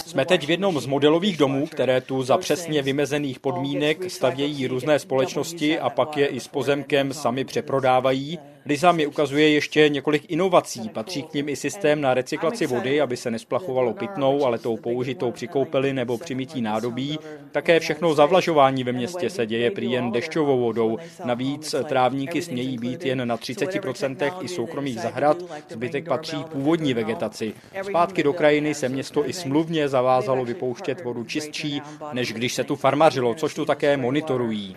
Jsme 0.06 0.24
teď 0.26 0.46
v 0.46 0.50
jednom 0.50 0.80
z 0.80 0.86
modelových 0.86 1.36
domů, 1.36 1.66
které 1.66 2.00
tu 2.00 2.22
za 2.22 2.38
přesně 2.38 2.82
vymezených 2.82 3.40
podmínek 3.40 4.10
stavějí 4.10 4.66
různé 4.66 4.98
společnosti 4.98 5.78
a 5.78 5.90
pak 5.90 6.16
je 6.16 6.26
i 6.26 6.40
s 6.40 6.48
pozemkem 6.48 7.12
sami 7.12 7.44
přeprodávají. 7.44 8.38
Liza 8.66 8.92
mi 8.92 9.06
ukazuje 9.06 9.48
ještě 9.48 9.88
několik 9.88 10.22
inovací. 10.28 10.88
Patří 10.88 11.22
k 11.22 11.34
nim 11.34 11.48
i 11.48 11.56
systém 11.56 12.00
na 12.00 12.14
recyklaci 12.14 12.66
vody, 12.66 13.00
aby 13.00 13.16
se 13.16 13.30
nesplachovalo 13.30 13.94
pitnou, 13.94 14.44
ale 14.44 14.58
tou 14.58 14.76
použitou 14.76 15.30
při 15.30 15.48
koupeli 15.48 15.92
nebo 15.92 16.18
při 16.18 16.34
mytí 16.34 16.60
nádobí. 16.60 17.18
Také 17.52 17.80
všechno 17.80 18.14
zavlažování 18.14 18.84
ve 18.84 18.92
městě 18.92 19.30
se 19.30 19.46
děje 19.46 19.70
prý 19.70 19.90
jen 19.90 20.12
dešťovou 20.12 20.60
vodou. 20.60 20.98
Navíc 21.24 21.74
trávníky 21.88 22.42
smějí 22.42 22.78
být 22.78 23.04
jen 23.04 23.28
na 23.28 23.36
30% 23.36 24.32
i 24.40 24.48
soukromých 24.48 25.00
zahrad, 25.00 25.36
zbytek 25.68 26.08
patří 26.08 26.44
původní 26.52 26.94
vegetaci. 26.94 27.52
Zpátky 27.82 28.22
do 28.22 28.32
krajiny 28.32 28.74
se 28.74 28.88
město 28.88 29.28
i 29.28 29.32
smluvně 29.32 29.88
zavázalo 29.88 30.44
vypouštět 30.44 31.04
vodu 31.04 31.24
čistší, 31.24 31.82
než 32.12 32.32
když 32.32 32.54
se 32.54 32.64
tu 32.64 32.76
farmařilo, 32.76 33.34
což 33.34 33.54
tu 33.54 33.64
také 33.64 33.96
monitorují. 33.96 34.74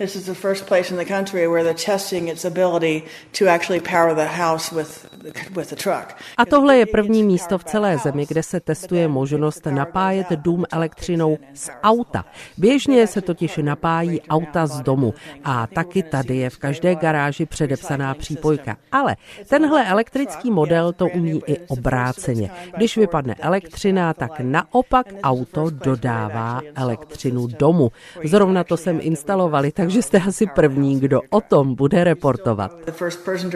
A 6.38 6.46
tohle 6.46 6.78
je 6.78 6.86
první 6.86 7.24
místo 7.24 7.58
v 7.58 7.64
celé 7.64 7.98
zemi, 7.98 8.26
kde 8.28 8.44
se 8.44 8.60
testuje 8.60 9.08
možnost 9.08 9.66
napájet 9.66 10.28
dům 10.30 10.66
elektřinou 10.72 11.38
z 11.54 11.70
auta. 11.84 12.26
Běžně 12.58 13.08
se 13.08 13.22
totiž 13.22 13.58
napájí 13.58 14.22
auta 14.22 14.68
z 14.68 14.82
domu 14.82 15.14
a 15.44 15.68
taky 15.68 16.04
tady 16.04 16.38
je 16.38 16.50
v 16.50 16.58
každé 16.58 16.96
garáži 16.96 17.46
předepsaná 17.46 18.14
přípojka. 18.14 18.78
Ale 18.92 19.16
tenhle 19.48 19.90
elektrický 19.90 20.52
model 20.52 20.94
to 20.94 21.08
umí 21.08 21.42
i 21.48 21.58
obráceně. 21.68 22.50
Když 22.78 22.98
vypadne 22.98 23.36
elektřina, 23.40 24.14
tak 24.14 24.40
naopak 24.40 25.06
auto 25.24 25.70
dodává 25.70 26.62
elektřinu 26.76 27.48
domu. 27.48 27.92
Zrovna 28.24 28.64
to 28.64 28.78
jsem 28.78 29.00
instalovali, 29.02 29.72
takže 29.72 30.02
jste 30.02 30.18
asi 30.18 30.46
první, 30.56 31.00
kdo 31.00 31.22
o 31.30 31.42
tom 31.42 31.76
bude 31.76 32.04
reportovat 32.04 32.72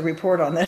report 0.08 0.42
on 0.42 0.56
this. 0.56 0.68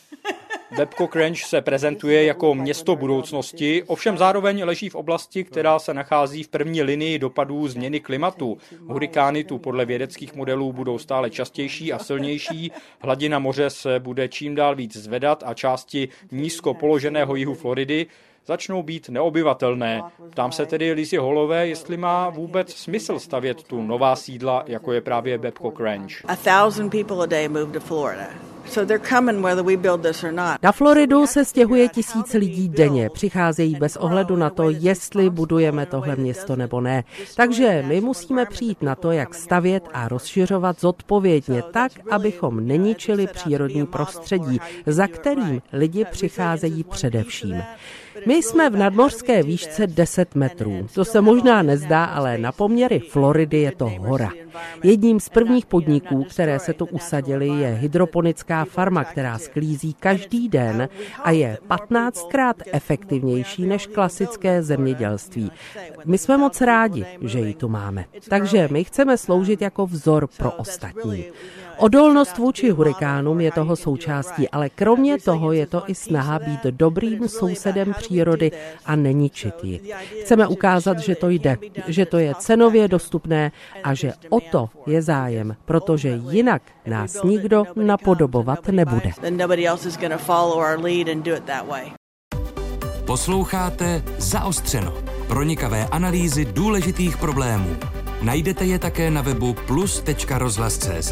Babcock 0.77 1.15
Ranch 1.15 1.38
se 1.38 1.62
prezentuje 1.62 2.24
jako 2.24 2.55
město 2.55 2.96
budoucnosti, 2.96 3.84
ovšem 3.84 4.17
zároveň 4.17 4.63
leží 4.63 4.89
v 4.89 4.96
oblasti, 4.96 5.43
která 5.43 5.79
se 5.79 5.93
nachází 5.93 6.43
v 6.43 6.48
první 6.48 6.84
linii 6.84 7.19
dopadů 7.19 7.67
změny 7.67 8.00
klimatu. 8.00 8.58
Hurikány 8.88 9.43
tu 9.43 9.58
podle 9.58 9.86
vědeckých 9.86 10.36
modelů 10.36 10.74
budou 10.74 10.98
stále 10.98 11.29
častější 11.29 11.93
a 11.93 12.00
silnější, 12.00 12.72
hladina 13.00 13.39
moře 13.39 13.69
se 13.69 14.00
bude 14.00 14.27
čím 14.27 14.55
dál 14.55 14.75
víc 14.75 14.98
zvedat 14.98 15.43
a 15.46 15.53
části 15.53 16.10
nízko 16.31 16.74
položeného 16.74 17.36
jihu 17.36 17.53
Floridy 17.53 18.05
začnou 18.49 18.83
být 18.83 19.09
neobyvatelné. 19.09 20.01
Ptám 20.29 20.51
se 20.51 20.65
tedy 20.65 20.93
Lizzy 20.93 21.17
Holové, 21.17 21.67
jestli 21.67 21.97
má 21.97 22.29
vůbec 22.29 22.73
smysl 22.73 23.19
stavět 23.19 23.63
tu 23.63 23.81
nová 23.81 24.15
sídla, 24.15 24.63
jako 24.67 24.93
je 24.93 25.01
právě 25.01 25.37
Babcock 25.37 25.79
Ranch. 25.79 26.25
A 26.25 26.35
thousand 26.35 26.89
people 26.89 27.23
a 27.23 27.25
day 27.25 27.47
move 27.47 27.71
to 27.71 27.79
Florida. 27.79 28.27
Na 30.63 30.71
Floridu 30.71 31.27
se 31.27 31.45
stěhuje 31.45 31.89
tisíc 31.89 32.33
lidí 32.33 32.69
denně. 32.69 33.09
Přicházejí 33.09 33.75
bez 33.75 33.95
ohledu 33.95 34.35
na 34.35 34.49
to, 34.49 34.69
jestli 34.69 35.29
budujeme 35.29 35.85
tohle 35.85 36.15
město 36.15 36.55
nebo 36.55 36.81
ne. 36.81 37.03
Takže 37.35 37.83
my 37.87 38.01
musíme 38.01 38.45
přijít 38.45 38.81
na 38.81 38.95
to, 38.95 39.11
jak 39.11 39.33
stavět 39.33 39.83
a 39.93 40.07
rozšiřovat 40.07 40.79
zodpovědně 40.79 41.63
tak, 41.71 41.91
abychom 42.11 42.67
neničili 42.67 43.27
přírodní 43.27 43.85
prostředí, 43.85 44.59
za 44.85 45.07
kterým 45.07 45.61
lidi 45.73 46.05
přicházejí 46.05 46.83
především. 46.83 47.63
My 48.25 48.35
jsme 48.35 48.69
v 48.69 48.75
nadmořské 48.75 49.43
výšce 49.43 49.88
10 49.88 50.35
metrů. 50.35 50.88
To 50.93 51.05
se 51.05 51.21
možná 51.21 51.61
nezdá, 51.61 52.05
ale 52.05 52.38
na 52.38 52.51
poměry 52.51 52.99
Floridy 52.99 53.57
je 53.57 53.71
to 53.71 53.89
hora. 53.89 54.31
Jedním 54.83 55.19
z 55.19 55.29
prvních 55.29 55.65
podniků, 55.65 56.23
které 56.23 56.59
se 56.59 56.73
tu 56.73 56.85
usadily, 56.85 57.47
je 57.47 57.67
hydroponická 57.67 58.65
farma, 58.65 59.03
která 59.03 59.38
sklízí 59.38 59.93
každý 59.93 60.49
den 60.49 60.89
a 61.23 61.31
je 61.31 61.57
15krát 61.69 62.53
efektivnější 62.71 63.65
než 63.65 63.88
klasické 63.88 64.63
zemědělství. 64.63 65.51
My 66.05 66.17
jsme 66.17 66.38
moc 66.38 66.61
rádi, 66.61 67.05
že 67.21 67.39
ji 67.39 67.53
tu 67.53 67.69
máme. 67.69 68.05
Takže 68.29 68.67
my 68.71 68.83
chceme 68.83 69.17
sloužit 69.17 69.61
jako 69.61 69.85
vzor 69.85 70.27
pro 70.38 70.51
ostatní. 70.51 71.25
Odolnost 71.79 72.38
vůči 72.38 72.69
hurikánům 72.69 73.41
je 73.41 73.51
toho 73.51 73.75
součástí, 73.75 74.50
ale 74.50 74.69
kromě 74.69 75.17
toho 75.17 75.51
je 75.51 75.65
to 75.67 75.83
i 75.88 75.95
snaha 75.95 76.39
být 76.39 76.63
dobrým 76.63 77.27
sousedem 77.27 77.93
přírody 77.98 78.51
a 78.86 78.95
neničit 78.95 79.63
ji. 79.63 79.93
Chceme 80.21 80.48
ukázat, 80.48 81.00
že 81.00 81.15
to 81.15 81.29
jde, 81.29 81.57
že 81.88 82.05
to 82.05 82.17
je 82.17 82.33
cenově 82.39 82.88
dostupné 82.88 83.51
a 83.83 83.93
že 83.93 84.13
o 84.29 84.39
to 84.39 84.69
je 84.88 85.01
zájem, 85.01 85.55
protože 85.65 86.19
jinak 86.29 86.62
nás 86.86 87.24
nikdo 87.24 87.63
napodobovat 87.75 88.67
nebude. 88.67 89.12
Posloucháte 93.05 94.03
Zaostřeno. 94.17 94.93
Pronikavé 95.27 95.88
analýzy 95.91 96.45
důležitých 96.45 97.17
problémů. 97.17 97.75
Najdete 98.21 98.65
je 98.65 98.79
také 98.79 99.12
na 99.12 99.21
webu 99.21 99.53
plus.rozhlas.cz, 99.53 101.12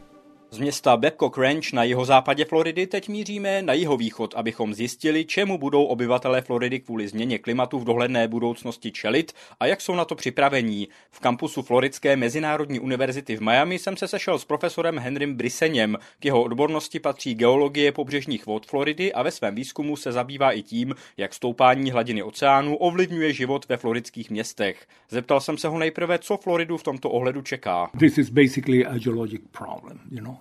Z 0.53 0.59
města 0.59 0.97
Babcock 0.97 1.37
Ranch 1.37 1.73
na 1.73 1.83
jeho 1.83 2.05
západě 2.05 2.45
Floridy 2.45 2.87
teď 2.87 3.09
míříme 3.09 3.61
na 3.61 3.73
jihovýchod, 3.73 4.33
abychom 4.35 4.73
zjistili, 4.73 5.25
čemu 5.25 5.57
budou 5.57 5.83
obyvatelé 5.83 6.41
Floridy 6.41 6.79
kvůli 6.79 7.07
změně 7.07 7.39
klimatu 7.39 7.79
v 7.79 7.83
dohledné 7.83 8.27
budoucnosti 8.27 8.91
čelit 8.91 9.33
a 9.59 9.65
jak 9.65 9.81
jsou 9.81 9.95
na 9.95 10.05
to 10.05 10.15
připravení. 10.15 10.87
V 11.11 11.19
kampusu 11.19 11.61
Floridské 11.61 12.15
mezinárodní 12.15 12.79
univerzity 12.79 13.35
v 13.35 13.41
Miami 13.41 13.79
jsem 13.79 13.97
se 13.97 14.07
sešel 14.07 14.39
s 14.39 14.45
profesorem 14.45 14.99
Henrym 14.99 15.35
Briseněm. 15.35 15.97
K 16.19 16.25
jeho 16.25 16.43
odbornosti 16.43 16.99
patří 16.99 17.35
geologie 17.35 17.91
pobřežních 17.91 18.45
vod 18.45 18.65
Floridy 18.65 19.13
a 19.13 19.23
ve 19.23 19.31
svém 19.31 19.55
výzkumu 19.55 19.95
se 19.95 20.11
zabývá 20.11 20.51
i 20.51 20.61
tím, 20.61 20.95
jak 21.17 21.33
stoupání 21.33 21.91
hladiny 21.91 22.23
oceánu 22.23 22.75
ovlivňuje 22.75 23.33
život 23.33 23.65
ve 23.69 23.77
floridských 23.77 24.29
městech. 24.29 24.87
Zeptal 25.09 25.41
jsem 25.41 25.57
se 25.57 25.67
ho 25.67 25.79
nejprve, 25.79 26.19
co 26.19 26.37
Floridu 26.37 26.77
v 26.77 26.83
tomto 26.83 27.09
ohledu 27.09 27.41
čeká. 27.41 27.89
This 27.99 28.17
is 28.17 28.29
basically 28.29 28.85
a 28.85 28.97
geologic 28.97 29.41
problem, 29.51 29.99
you 30.11 30.21
know. 30.21 30.40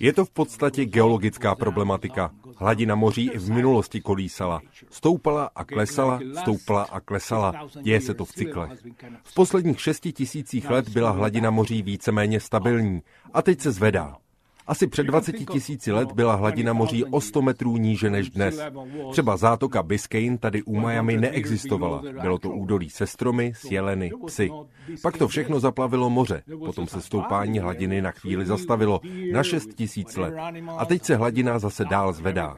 Je 0.00 0.12
to 0.12 0.24
v 0.24 0.30
podstatě 0.30 0.84
geologická 0.84 1.54
problematika. 1.54 2.30
Hladina 2.56 2.94
moří 2.94 3.30
i 3.30 3.38
v 3.38 3.50
minulosti 3.50 4.00
kolísala. 4.00 4.60
Stoupala 4.90 5.50
a 5.54 5.64
klesala, 5.64 6.20
stoupala 6.40 6.82
a 6.82 7.00
klesala. 7.00 7.68
Děje 7.82 8.00
se 8.00 8.14
to 8.14 8.24
v 8.24 8.32
cyklech. 8.32 8.70
V 9.22 9.34
posledních 9.34 9.80
šesti 9.80 10.12
tisících 10.12 10.70
let 10.70 10.88
byla 10.88 11.10
hladina 11.10 11.50
moří 11.50 11.82
víceméně 11.82 12.40
stabilní 12.40 13.02
a 13.32 13.42
teď 13.42 13.60
se 13.60 13.72
zvedá. 13.72 14.16
Asi 14.72 14.86
před 14.86 15.02
20 15.02 15.32
tisíci 15.32 15.92
let 15.92 16.12
byla 16.12 16.34
hladina 16.34 16.72
moří 16.72 17.04
o 17.04 17.20
100 17.20 17.42
metrů 17.42 17.76
níže 17.76 18.10
než 18.10 18.30
dnes. 18.30 18.60
Třeba 19.10 19.36
zátoka 19.36 19.82
Biscayne 19.82 20.38
tady 20.38 20.62
u 20.62 20.80
Miami 20.80 21.16
neexistovala. 21.16 22.02
Bylo 22.22 22.38
to 22.38 22.50
údolí 22.50 22.90
se 22.90 23.06
stromy, 23.06 23.52
s 23.56 23.64
jeleny, 23.64 24.10
psy. 24.26 24.50
Pak 25.02 25.16
to 25.16 25.28
všechno 25.28 25.60
zaplavilo 25.60 26.10
moře. 26.10 26.42
Potom 26.64 26.86
se 26.86 27.00
stoupání 27.00 27.58
hladiny 27.58 28.02
na 28.02 28.10
chvíli 28.10 28.46
zastavilo 28.46 29.00
na 29.32 29.42
6 29.42 29.74
tisíc 29.74 30.16
let. 30.16 30.34
A 30.78 30.84
teď 30.84 31.02
se 31.04 31.16
hladina 31.16 31.58
zase 31.58 31.84
dál 31.84 32.12
zvedá. 32.12 32.56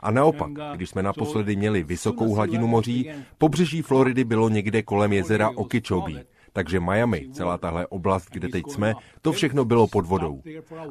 A 0.00 0.10
naopak, 0.10 0.50
když 0.74 0.90
jsme 0.90 1.02
naposledy 1.02 1.56
měli 1.56 1.82
vysokou 1.82 2.34
hladinu 2.34 2.66
moří, 2.66 3.10
pobřeží 3.38 3.82
Floridy 3.82 4.24
bylo 4.24 4.48
někde 4.48 4.82
kolem 4.82 5.12
jezera 5.12 5.50
Okeechobee. 5.50 6.24
Takže 6.52 6.80
Miami, 6.80 7.28
celá 7.32 7.58
tahle 7.58 7.86
oblast, 7.86 8.28
kde 8.30 8.48
teď 8.48 8.64
jsme, 8.68 8.94
to 9.22 9.32
všechno 9.32 9.64
bylo 9.64 9.86
pod 9.86 10.06
vodou. 10.06 10.42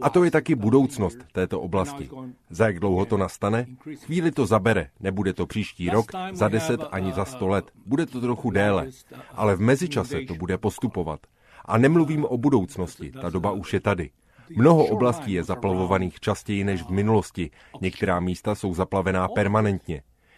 A 0.01 0.09
to 0.09 0.23
je 0.23 0.31
taky 0.31 0.55
budoucnost 0.55 1.17
této 1.31 1.61
oblasti. 1.61 2.09
Za 2.49 2.65
jak 2.65 2.79
dlouho 2.79 3.05
to 3.05 3.17
nastane? 3.17 3.65
Chvíli 3.95 4.31
to 4.31 4.45
zabere, 4.45 4.89
nebude 4.99 5.33
to 5.33 5.47
příští 5.47 5.89
rok, 5.89 6.11
za 6.31 6.47
deset 6.47 6.81
ani 6.91 7.13
za 7.13 7.25
sto 7.25 7.47
let. 7.47 7.71
Bude 7.85 8.05
to 8.05 8.21
trochu 8.21 8.51
déle, 8.51 8.87
ale 9.31 9.55
v 9.55 9.61
mezičase 9.61 10.21
to 10.27 10.35
bude 10.35 10.57
postupovat. 10.57 11.19
A 11.65 11.77
nemluvím 11.77 12.25
o 12.25 12.37
budoucnosti, 12.37 13.11
ta 13.11 13.29
doba 13.29 13.51
už 13.51 13.73
je 13.73 13.79
tady. 13.79 14.09
Mnoho 14.55 14.85
oblastí 14.85 15.33
je 15.33 15.43
zaplavovaných 15.43 16.19
častěji 16.19 16.63
než 16.63 16.83
v 16.83 16.89
minulosti. 16.89 17.51
Některá 17.81 18.19
místa 18.19 18.55
jsou 18.55 18.73
zaplavená 18.73 19.27
permanentně. 19.27 20.01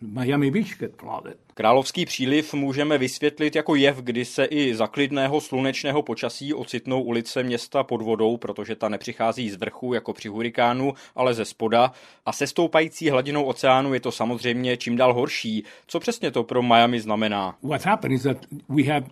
Miami 0.00 0.50
Beach 0.50 0.78
get 0.78 0.96
flooded. 0.96 1.38
Královský 1.54 2.06
příliv 2.06 2.54
můžeme 2.54 2.98
vysvětlit 2.98 3.56
jako 3.56 3.74
jev, 3.74 3.96
kdy 3.96 4.24
se 4.24 4.44
i 4.44 4.74
za 4.74 4.86
klidného 4.86 5.40
slunečného 5.40 6.02
počasí 6.02 6.54
ocitnou 6.54 7.02
ulice 7.02 7.42
města 7.42 7.82
pod 7.82 8.02
vodou, 8.02 8.36
protože 8.36 8.76
ta 8.76 8.88
nepřichází 8.88 9.50
z 9.50 9.56
vrchu 9.56 9.94
jako 9.94 10.12
při 10.12 10.28
hurikánu, 10.28 10.94
ale 11.14 11.34
ze 11.34 11.44
spoda. 11.44 11.92
A 12.26 12.32
se 12.32 12.46
stoupající 12.46 13.10
hladinou 13.10 13.44
oceánu 13.44 13.94
je 13.94 14.00
to 14.00 14.12
samozřejmě 14.12 14.76
čím 14.76 14.96
dál 14.96 15.14
horší. 15.14 15.64
Co 15.86 16.00
přesně 16.00 16.30
to 16.30 16.44
pro 16.44 16.62
Miami 16.62 17.00
znamená? 17.00 17.56
What 17.62 17.84
happened 17.84 18.16
is 18.16 18.22
that 18.22 18.36
we 18.68 18.82
have 18.82 19.06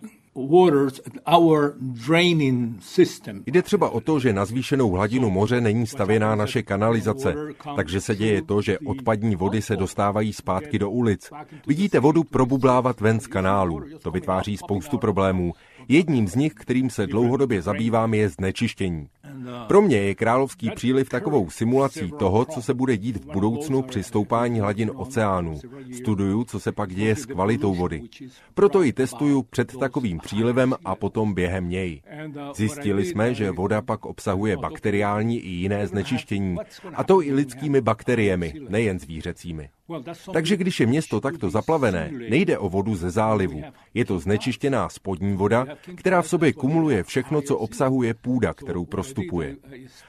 Jde 3.45 3.61
třeba 3.61 3.89
o 3.89 4.01
to, 4.01 4.19
že 4.19 4.33
na 4.33 4.45
zvýšenou 4.45 4.91
hladinu 4.91 5.29
moře 5.29 5.61
není 5.61 5.87
stavěná 5.87 6.35
naše 6.35 6.63
kanalizace, 6.63 7.35
takže 7.75 8.01
se 8.01 8.15
děje 8.15 8.41
to, 8.41 8.61
že 8.61 8.79
odpadní 8.79 9.35
vody 9.35 9.61
se 9.61 9.75
dostávají 9.75 10.33
zpátky 10.33 10.79
do 10.79 10.89
ulic. 10.89 11.31
Vidíte 11.67 11.99
vodu 11.99 12.23
probublávat 12.23 13.01
ven 13.01 13.19
z 13.19 13.27
kanálu. 13.27 13.83
To 14.03 14.11
vytváří 14.11 14.57
spoustu 14.57 14.97
problémů. 14.97 15.53
Jedním 15.89 16.27
z 16.27 16.35
nich, 16.35 16.53
kterým 16.53 16.89
se 16.89 17.07
dlouhodobě 17.07 17.61
zabývám, 17.61 18.13
je 18.13 18.29
znečištění. 18.29 19.07
Pro 19.67 19.81
mě 19.81 19.97
je 19.97 20.15
královský 20.15 20.69
příliv 20.75 21.09
takovou 21.09 21.49
simulací 21.49 22.11
toho, 22.19 22.45
co 22.45 22.61
se 22.61 22.73
bude 22.73 22.97
dít 22.97 23.17
v 23.17 23.31
budoucnu 23.33 23.81
při 23.81 24.03
stoupání 24.03 24.59
hladin 24.59 24.91
oceánů. 24.95 25.59
Studuju, 25.93 26.43
co 26.43 26.59
se 26.59 26.71
pak 26.71 26.95
děje 26.95 27.15
s 27.15 27.25
kvalitou 27.25 27.75
vody. 27.75 28.01
Proto 28.53 28.81
ji 28.81 28.93
testuju 28.93 29.43
před 29.43 29.77
takovým 29.77 30.19
přílivem 30.19 30.75
a 30.85 30.95
potom 30.95 31.33
během 31.33 31.69
něj. 31.69 32.01
Zjistili 32.55 33.05
jsme, 33.05 33.33
že 33.33 33.51
voda 33.51 33.81
pak 33.81 34.05
obsahuje 34.05 34.57
bakteriální 34.57 35.39
i 35.39 35.49
jiné 35.49 35.87
znečištění, 35.87 36.55
a 36.93 37.03
to 37.03 37.21
i 37.21 37.33
lidskými 37.33 37.81
bakteriemi, 37.81 38.53
nejen 38.69 38.99
zvířecími. 38.99 39.69
Takže 40.33 40.57
když 40.57 40.79
je 40.79 40.85
město 40.85 41.21
takto 41.21 41.49
zaplavené, 41.49 42.11
nejde 42.29 42.57
o 42.57 42.69
vodu 42.69 42.95
ze 42.95 43.09
zálivu. 43.09 43.61
Je 43.93 44.05
to 44.05 44.19
znečištěná 44.19 44.89
spodní 44.89 45.33
voda, 45.33 45.65
která 45.95 46.21
v 46.21 46.27
sobě 46.27 46.53
kumuluje 46.53 47.03
všechno, 47.03 47.41
co 47.41 47.57
obsahuje 47.57 48.13
půda, 48.13 48.53
kterou 48.53 48.85
prostupuje. 48.85 49.55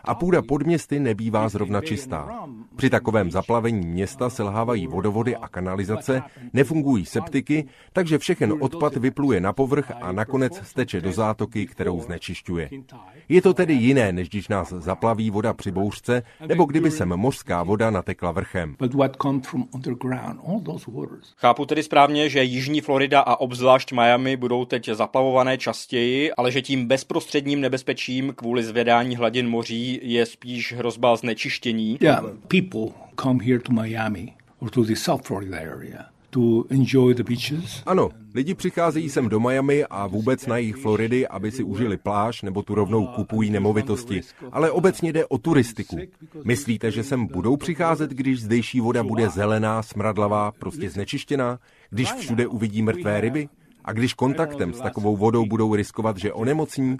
A 0.05 0.15
půda 0.15 0.43
pod 0.43 0.63
městy 0.63 1.01
nebývá 1.01 1.49
zrovna 1.49 1.81
čistá. 1.81 2.47
Při 2.77 2.91
takovém 2.91 3.31
zaplavení 3.31 3.87
města 3.87 4.31
selhávají 4.31 4.87
vodovody 4.87 5.37
a 5.37 5.49
kanalizace, 5.49 6.23
nefungují 6.53 7.07
septiky, 7.07 7.69
takže 7.93 8.19
všechen 8.19 8.55
odpad 8.61 8.97
vypluje 8.97 9.41
na 9.41 9.53
povrch 9.53 9.93
a 10.03 10.13
nakonec 10.13 10.61
steče 10.63 11.01
do 11.01 11.13
zátoky, 11.13 11.67
kterou 11.67 12.01
znečišťuje. 12.01 12.71
Je 13.29 13.43
to 13.43 13.55
tedy 13.55 13.75
jiné, 13.75 14.13
než 14.13 14.29
když 14.29 14.49
nás 14.49 14.73
zaplaví 14.73 15.31
voda 15.31 15.55
při 15.55 15.71
bouřce, 15.71 16.23
nebo 16.49 16.65
kdyby 16.65 16.91
sem 16.91 17.09
mořská 17.09 17.63
voda 17.63 17.91
natekla 17.91 18.33
vrchem. 18.33 18.77
Chápu 21.37 21.67
tedy 21.67 21.83
správně, 21.83 22.29
že 22.29 22.45
jižní 22.45 22.81
Florida 22.81 23.21
a 23.21 23.37
obzvlášť 23.37 23.93
Miami 23.93 24.37
budou 24.37 24.65
teď 24.65 24.89
zaplavované 24.89 25.59
častěji, 25.59 26.33
ale 26.33 26.53
že 26.53 26.63
tím 26.63 26.87
bezprostředním 26.87 27.61
nebezpečím 27.61 28.33
kvůli 28.37 28.63
zvedání 28.63 29.17
hladin 29.17 29.49
moří 29.49 30.01
je 30.03 30.27
spíš 30.27 30.73
hrozba 30.73 31.17
znečištění. 31.17 31.99
Yeah, 32.01 32.25
people 32.49 32.93
come 33.23 33.45
here 33.45 33.59
to 33.59 33.73
Miami 33.73 34.35
or 34.59 34.71
to 34.71 34.85
the 34.85 34.95
South 34.95 35.27
Florida 35.27 35.59
area 35.59 36.18
to 36.31 36.65
enjoy 36.71 37.15
the 37.15 37.23
beaches. 37.23 37.83
Ano, 37.87 38.11
lidi 38.35 38.55
přicházejí 38.55 39.09
sem 39.09 39.29
do 39.29 39.41
Miami 39.41 39.85
a 39.85 40.07
vůbec 40.07 40.47
na 40.47 40.57
jejich 40.57 40.77
Floridy, 40.77 41.29
aby 41.29 41.51
si 41.51 41.63
užili 41.63 41.97
pláž 41.97 42.43
nebo 42.43 42.63
tu 42.63 42.75
rovnou 42.75 43.07
kupují 43.07 43.51
nemovitosti. 43.51 44.21
Ale 44.53 44.71
obecně 44.71 45.13
jde 45.13 45.27
o 45.27 45.39
turistiku. 45.39 45.97
Myslíte, 46.45 46.91
že 46.91 47.03
sem 47.05 47.27
budou 47.27 47.57
přicházet, 47.57 48.11
když 48.11 48.43
zdejší 48.43 48.81
voda 48.81 49.03
bude 49.03 49.29
zelená, 49.29 49.83
smradlavá, 49.83 50.53
prostě 50.53 50.91
znečištěná? 50.91 51.59
Když 51.91 52.13
všude 52.13 52.47
uvidí 52.47 52.83
mrtvé 52.83 53.21
ryby? 53.21 53.49
A 53.85 53.93
když 53.93 54.15
kontaktem 54.15 54.75
s 54.75 54.81
takovou 54.81 55.17
vodou 55.17 55.47
budou 55.47 55.75
riskovat, 55.75 56.17
že 56.17 56.33
onemocní, 56.33 56.97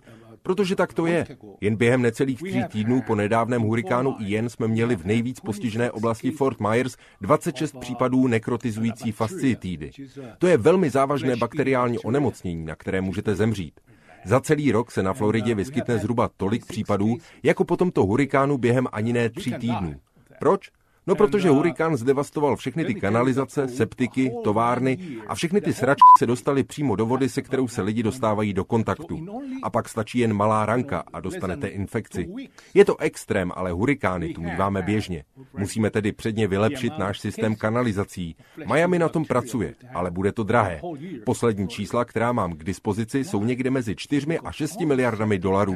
Protože 0.49 0.77
tak 0.77 0.95
to 0.95 1.07
je. 1.07 1.27
Jen 1.61 1.77
během 1.77 2.03
necelých 2.03 2.43
tří 2.43 2.65
týdnů 2.69 3.03
po 3.07 3.15
nedávném 3.15 3.63
hurikánu 3.63 4.17
Ian 4.21 4.49
jsme 4.49 4.69
měli 4.69 4.97
v 4.97 5.05
nejvíc 5.05 5.41
postižené 5.41 5.91
oblasti 5.91 6.31
Fort 6.31 6.61
Myers 6.61 6.97
26 7.21 7.77
případů 7.81 8.27
nekrotizující 8.27 9.13
fasciitídy. 9.13 9.91
To 10.39 10.47
je 10.47 10.57
velmi 10.57 10.91
závažné 10.91 11.37
bakteriální 11.37 11.99
onemocnění, 11.99 12.65
na 12.65 12.75
které 12.75 13.01
můžete 13.01 13.35
zemřít. 13.35 13.81
Za 14.25 14.41
celý 14.41 14.73
rok 14.73 14.91
se 14.91 15.03
na 15.03 15.13
Floridě 15.13 15.55
vyskytne 15.55 15.99
zhruba 15.99 16.31
tolik 16.37 16.67
případů, 16.67 17.17
jako 17.43 17.65
po 17.65 17.77
tomto 17.77 18.07
hurikánu 18.07 18.59
během 18.59 18.87
ani 18.93 19.13
ne 19.13 19.29
tří 19.31 19.53
týdnů. 19.53 19.95
Proč? 20.39 20.71
No 21.09 21.15
protože 21.15 21.49
hurikán 21.49 21.97
zdevastoval 21.97 22.57
všechny 22.57 22.85
ty 22.85 22.95
kanalizace, 22.95 23.69
septiky, 23.69 24.33
továrny 24.45 24.99
a 25.29 25.35
všechny 25.35 25.61
ty 25.61 25.73
sračky 25.73 26.03
se 26.19 26.27
dostaly 26.27 26.65
přímo 26.65 26.97
do 26.97 27.07
vody, 27.07 27.29
se 27.29 27.43
kterou 27.43 27.69
se 27.69 27.83
lidi 27.83 28.03
dostávají 28.03 28.53
do 28.53 28.65
kontaktu. 28.65 29.27
A 29.63 29.71
pak 29.71 29.89
stačí 29.89 30.19
jen 30.19 30.35
malá 30.35 30.67
ranka 30.67 31.05
a 31.13 31.21
dostanete 31.21 31.69
infekci. 31.69 32.29
Je 32.75 32.85
to 32.85 33.01
extrém, 33.01 33.53
ale 33.55 33.73
hurikány 33.73 34.29
tu 34.35 34.43
míváme 34.43 34.83
běžně. 34.83 35.25
Musíme 35.59 35.91
tedy 35.91 36.13
předně 36.13 36.47
vylepšit 36.47 36.99
náš 36.99 37.21
systém 37.21 37.57
kanalizací. 37.57 38.37
Miami 38.67 38.99
na 38.99 39.09
tom 39.09 39.25
pracuje, 39.25 39.75
ale 39.95 40.11
bude 40.11 40.33
to 40.33 40.43
drahé. 40.43 40.81
Poslední 41.25 41.69
čísla, 41.69 42.05
která 42.05 42.33
mám 42.33 42.53
k 42.53 42.65
dispozici, 42.65 43.25
jsou 43.25 43.45
někde 43.45 43.71
mezi 43.71 43.97
4 43.97 44.39
a 44.39 44.53
6 44.53 44.81
miliardami 44.81 45.39
dolarů. 45.39 45.75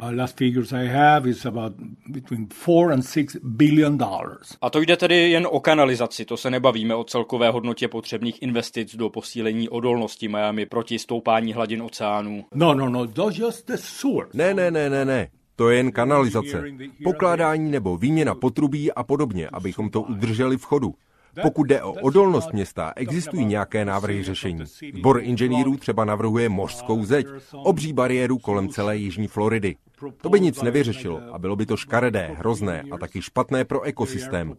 A 4.61 4.69
to 4.69 4.79
jde 4.79 4.97
tedy 4.97 5.22
jen 5.29 5.47
o 5.51 5.59
kanalizaci, 5.59 6.25
to 6.25 6.37
se 6.37 6.51
nebavíme 6.51 6.95
o 6.95 7.03
celkové 7.03 7.49
hodnotě 7.49 7.87
potřebných 7.87 8.41
investic 8.41 8.95
do 8.95 9.09
posílení 9.09 9.69
odolnosti 9.69 10.27
Miami 10.27 10.65
proti 10.65 10.99
stoupání 10.99 11.53
hladin 11.53 11.81
oceánů. 11.81 12.45
No, 12.53 12.73
no, 12.73 12.89
no, 12.89 13.07
just 13.31 13.67
the 13.67 13.75
source. 13.75 14.37
Ne, 14.37 14.53
ne, 14.53 14.71
ne, 14.71 14.89
ne, 14.89 15.05
ne. 15.05 15.27
To 15.55 15.69
je 15.69 15.77
jen 15.77 15.91
kanalizace. 15.91 16.63
Pokládání 17.03 17.71
nebo 17.71 17.97
výměna 17.97 18.35
potrubí 18.35 18.91
a 18.91 19.03
podobně, 19.03 19.49
abychom 19.53 19.89
to 19.89 20.01
udrželi 20.01 20.57
v 20.57 20.63
chodu. 20.63 20.93
Pokud 21.41 21.63
jde 21.63 21.83
o 21.83 21.91
odolnost 21.91 22.53
města, 22.53 22.93
existují 22.95 23.45
nějaké 23.45 23.85
návrhy 23.85 24.23
řešení. 24.23 24.63
Zbor 24.93 25.23
inženýrů 25.23 25.77
třeba 25.77 26.05
navrhuje 26.05 26.49
mořskou 26.49 27.05
zeď, 27.05 27.27
obří 27.53 27.93
bariéru 27.93 28.37
kolem 28.37 28.69
celé 28.69 28.97
jižní 28.97 29.27
Floridy. 29.27 29.75
To 30.21 30.29
by 30.29 30.39
nic 30.39 30.61
nevyřešilo 30.61 31.21
a 31.33 31.39
bylo 31.39 31.55
by 31.55 31.65
to 31.65 31.77
škaredé, 31.77 32.35
hrozné 32.37 32.83
a 32.91 32.97
taky 32.97 33.21
špatné 33.21 33.65
pro 33.65 33.81
ekosystém. 33.81 34.53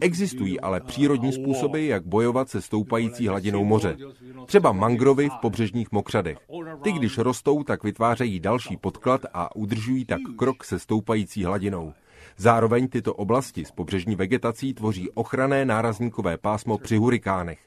Existují 0.00 0.60
ale 0.60 0.80
přírodní 0.80 1.32
způsoby, 1.32 1.88
jak 1.88 2.06
bojovat 2.06 2.48
se 2.48 2.62
stoupající 2.62 3.28
hladinou 3.28 3.64
moře. 3.64 3.96
Třeba 4.46 4.72
mangrovy 4.72 5.28
v 5.28 5.36
pobřežních 5.42 5.92
mokřadech. 5.92 6.38
Ty, 6.82 6.92
když 6.92 7.18
rostou, 7.18 7.64
tak 7.64 7.84
vytvářejí 7.84 8.40
další 8.40 8.76
podklad 8.76 9.20
a 9.34 9.56
udržují 9.56 10.04
tak 10.04 10.20
krok 10.36 10.64
se 10.64 10.78
stoupající 10.78 11.44
hladinou. 11.44 11.92
Zároveň 12.40 12.88
tyto 12.88 13.14
oblasti 13.14 13.64
s 13.64 13.70
pobřežní 13.70 14.16
vegetací 14.16 14.74
tvoří 14.74 15.10
ochranné 15.10 15.64
nárazníkové 15.64 16.38
pásmo 16.38 16.78
při 16.78 16.96
hurikánech. 16.96 17.58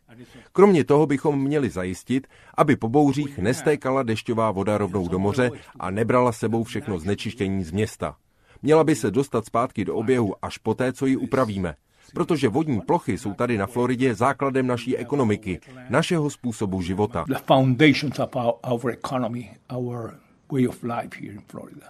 Kromě 0.52 0.84
toho 0.84 1.06
bychom 1.06 1.42
měli 1.42 1.70
zajistit, 1.70 2.28
aby 2.58 2.76
po 2.76 2.90
bouřích 2.90 3.38
nestékala 3.38 4.04
dešťová 4.04 4.52
voda 4.52 4.78
rovnou 4.78 5.08
do 5.08 5.20
moře 5.20 5.52
a 5.80 5.92
nebrala 5.92 6.32
sebou 6.32 6.64
všechno 6.64 7.00
znečištění 7.00 7.64
z 7.64 7.72
města. 7.72 8.16
Měla 8.62 8.84
by 8.84 8.96
se 8.96 9.12
dostat 9.12 9.46
zpátky 9.46 9.86
do 9.86 9.96
oběhu 9.96 10.36
až 10.42 10.58
poté, 10.58 10.94
co 10.94 11.06
ji 11.06 11.18
upravíme. 11.18 11.76
Protože 12.14 12.48
vodní 12.50 12.82
plochy 12.82 13.18
jsou 13.18 13.34
tady 13.34 13.58
na 13.58 13.68
Floridě 13.68 14.16
základem 14.16 14.68
naší 14.68 14.98
ekonomiky, 14.98 15.60
našeho 15.90 16.30
způsobu 16.30 16.82
života. 16.82 17.26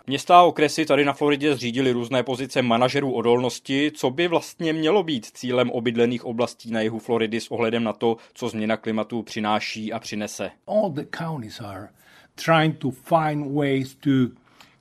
Města 0.07 0.39
a 0.39 0.43
okresy 0.43 0.85
tady 0.85 1.05
na 1.05 1.13
Floridě 1.13 1.55
zřídili 1.55 1.91
různé 1.91 2.23
pozice 2.23 2.61
manažerů 2.61 3.13
odolnosti, 3.13 3.91
co 3.95 4.09
by 4.09 4.27
vlastně 4.27 4.73
mělo 4.73 5.03
být 5.03 5.25
cílem 5.25 5.71
obydlených 5.71 6.25
oblastí 6.25 6.71
na 6.71 6.81
jihu 6.81 6.99
Floridy 6.99 7.41
s 7.41 7.51
ohledem 7.51 7.83
na 7.83 7.93
to, 7.93 8.17
co 8.33 8.49
změna 8.49 8.77
klimatu 8.77 9.23
přináší 9.23 9.93
a 9.93 9.99
přinese. 9.99 10.51
All 10.67 10.89
the 10.89 11.05
counties 11.17 11.59
are 11.59 11.89
trying 12.35 12.77
to 12.77 12.91
find 12.91 13.55
ways 13.55 13.95
to 13.95 14.09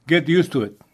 get 0.07 0.29
used 0.29 0.53
to 0.53 0.65
it. 0.65 0.90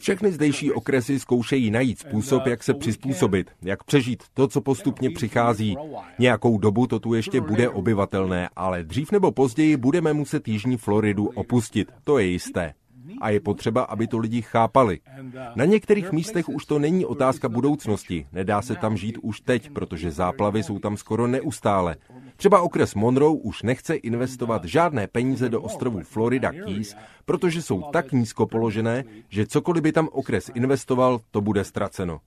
Všechny 0.00 0.32
zdejší 0.32 0.72
okresy 0.72 1.18
zkoušejí 1.20 1.70
najít 1.70 1.98
způsob, 1.98 2.46
jak 2.46 2.62
se 2.62 2.74
přizpůsobit, 2.74 3.50
jak 3.62 3.84
přežít 3.84 4.22
to, 4.34 4.48
co 4.48 4.60
postupně 4.60 5.10
přichází. 5.10 5.76
Nějakou 6.18 6.58
dobu 6.58 6.86
to 6.86 6.98
tu 6.98 7.14
ještě 7.14 7.40
bude 7.40 7.68
obyvatelné, 7.68 8.48
ale 8.56 8.84
dřív 8.84 9.12
nebo 9.12 9.32
později 9.32 9.76
budeme 9.76 10.12
muset 10.12 10.48
Jižní 10.48 10.76
Floridu 10.76 11.26
opustit, 11.26 11.92
to 12.04 12.18
je 12.18 12.26
jisté 12.26 12.74
a 13.20 13.30
je 13.30 13.40
potřeba, 13.40 13.82
aby 13.82 14.06
to 14.06 14.18
lidi 14.18 14.42
chápali. 14.42 15.00
Na 15.54 15.64
některých 15.64 16.12
místech 16.12 16.48
už 16.48 16.64
to 16.66 16.78
není 16.78 17.06
otázka 17.06 17.48
budoucnosti, 17.48 18.26
nedá 18.32 18.62
se 18.62 18.74
tam 18.74 18.96
žít 18.96 19.18
už 19.22 19.40
teď, 19.40 19.70
protože 19.70 20.10
záplavy 20.10 20.62
jsou 20.62 20.78
tam 20.78 20.96
skoro 20.96 21.26
neustále. 21.26 21.96
Třeba 22.36 22.60
okres 22.60 22.94
Monroe 22.94 23.38
už 23.42 23.62
nechce 23.62 23.94
investovat 23.94 24.64
žádné 24.64 25.06
peníze 25.06 25.48
do 25.48 25.62
ostrovů 25.62 26.00
Florida 26.00 26.52
Keys, 26.52 26.96
protože 27.24 27.62
jsou 27.62 27.82
tak 27.92 28.12
nízko 28.12 28.46
položené, 28.46 29.04
že 29.28 29.46
cokoliv 29.46 29.82
by 29.82 29.92
tam 29.92 30.08
okres 30.12 30.50
investoval, 30.54 31.20
to 31.30 31.40
bude 31.40 31.64
ztraceno. 31.64 32.20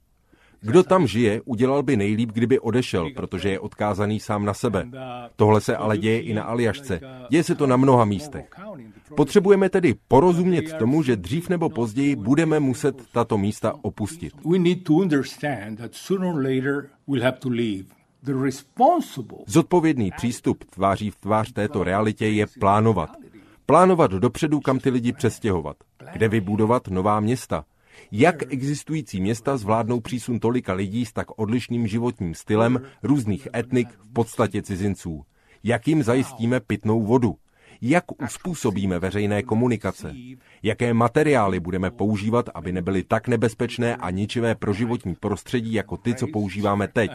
Kdo 0.63 0.83
tam 0.83 1.07
žije, 1.07 1.41
udělal 1.45 1.83
by 1.83 1.97
nejlíp, 1.97 2.31
kdyby 2.31 2.59
odešel, 2.59 3.09
protože 3.15 3.49
je 3.49 3.59
odkázaný 3.59 4.19
sám 4.19 4.45
na 4.45 4.53
sebe. 4.53 4.85
Tohle 5.35 5.61
se 5.61 5.77
ale 5.77 5.97
děje 5.97 6.21
i 6.21 6.33
na 6.33 6.43
Aljašce. 6.43 6.99
Děje 7.29 7.43
se 7.43 7.55
to 7.55 7.67
na 7.67 7.77
mnoha 7.77 8.05
místech. 8.05 8.49
Potřebujeme 9.15 9.69
tedy 9.69 9.95
porozumět 10.07 10.73
tomu, 10.73 11.03
že 11.03 11.15
dřív 11.15 11.49
nebo 11.49 11.69
později 11.69 12.15
budeme 12.15 12.59
muset 12.59 12.95
tato 13.11 13.37
místa 13.37 13.73
opustit. 13.81 14.33
Zodpovědný 19.47 20.11
přístup 20.17 20.63
tváří 20.63 21.09
v 21.09 21.15
tvář 21.15 21.51
této 21.51 21.83
realitě 21.83 22.27
je 22.27 22.45
plánovat. 22.59 23.09
Plánovat 23.65 24.11
dopředu, 24.11 24.59
kam 24.59 24.79
ty 24.79 24.89
lidi 24.89 25.13
přestěhovat. 25.13 25.77
Kde 26.13 26.27
vybudovat 26.27 26.87
nová 26.87 27.19
města. 27.19 27.65
Jak 28.15 28.53
existující 28.53 29.21
města 29.21 29.57
zvládnou 29.57 29.99
přísun 29.99 30.39
tolika 30.39 30.73
lidí 30.73 31.05
s 31.05 31.13
tak 31.13 31.39
odlišným 31.39 31.87
životním 31.87 32.35
stylem 32.35 32.81
různých 33.03 33.47
etnik, 33.55 33.87
v 34.09 34.13
podstatě 34.13 34.61
cizinců? 34.61 35.23
Jak 35.63 35.87
jim 35.87 36.03
zajistíme 36.03 36.59
pitnou 36.59 37.03
vodu? 37.03 37.35
Jak 37.81 38.21
uspůsobíme 38.23 38.99
veřejné 38.99 39.43
komunikace? 39.43 40.13
Jaké 40.63 40.93
materiály 40.93 41.59
budeme 41.59 41.91
používat, 41.91 42.49
aby 42.53 42.71
nebyly 42.71 43.03
tak 43.03 43.27
nebezpečné 43.27 43.95
a 43.95 44.09
ničivé 44.09 44.55
pro 44.55 44.73
životní 44.73 45.15
prostředí 45.15 45.73
jako 45.73 45.97
ty, 45.97 46.15
co 46.15 46.27
používáme 46.27 46.87
teď? 46.87 47.11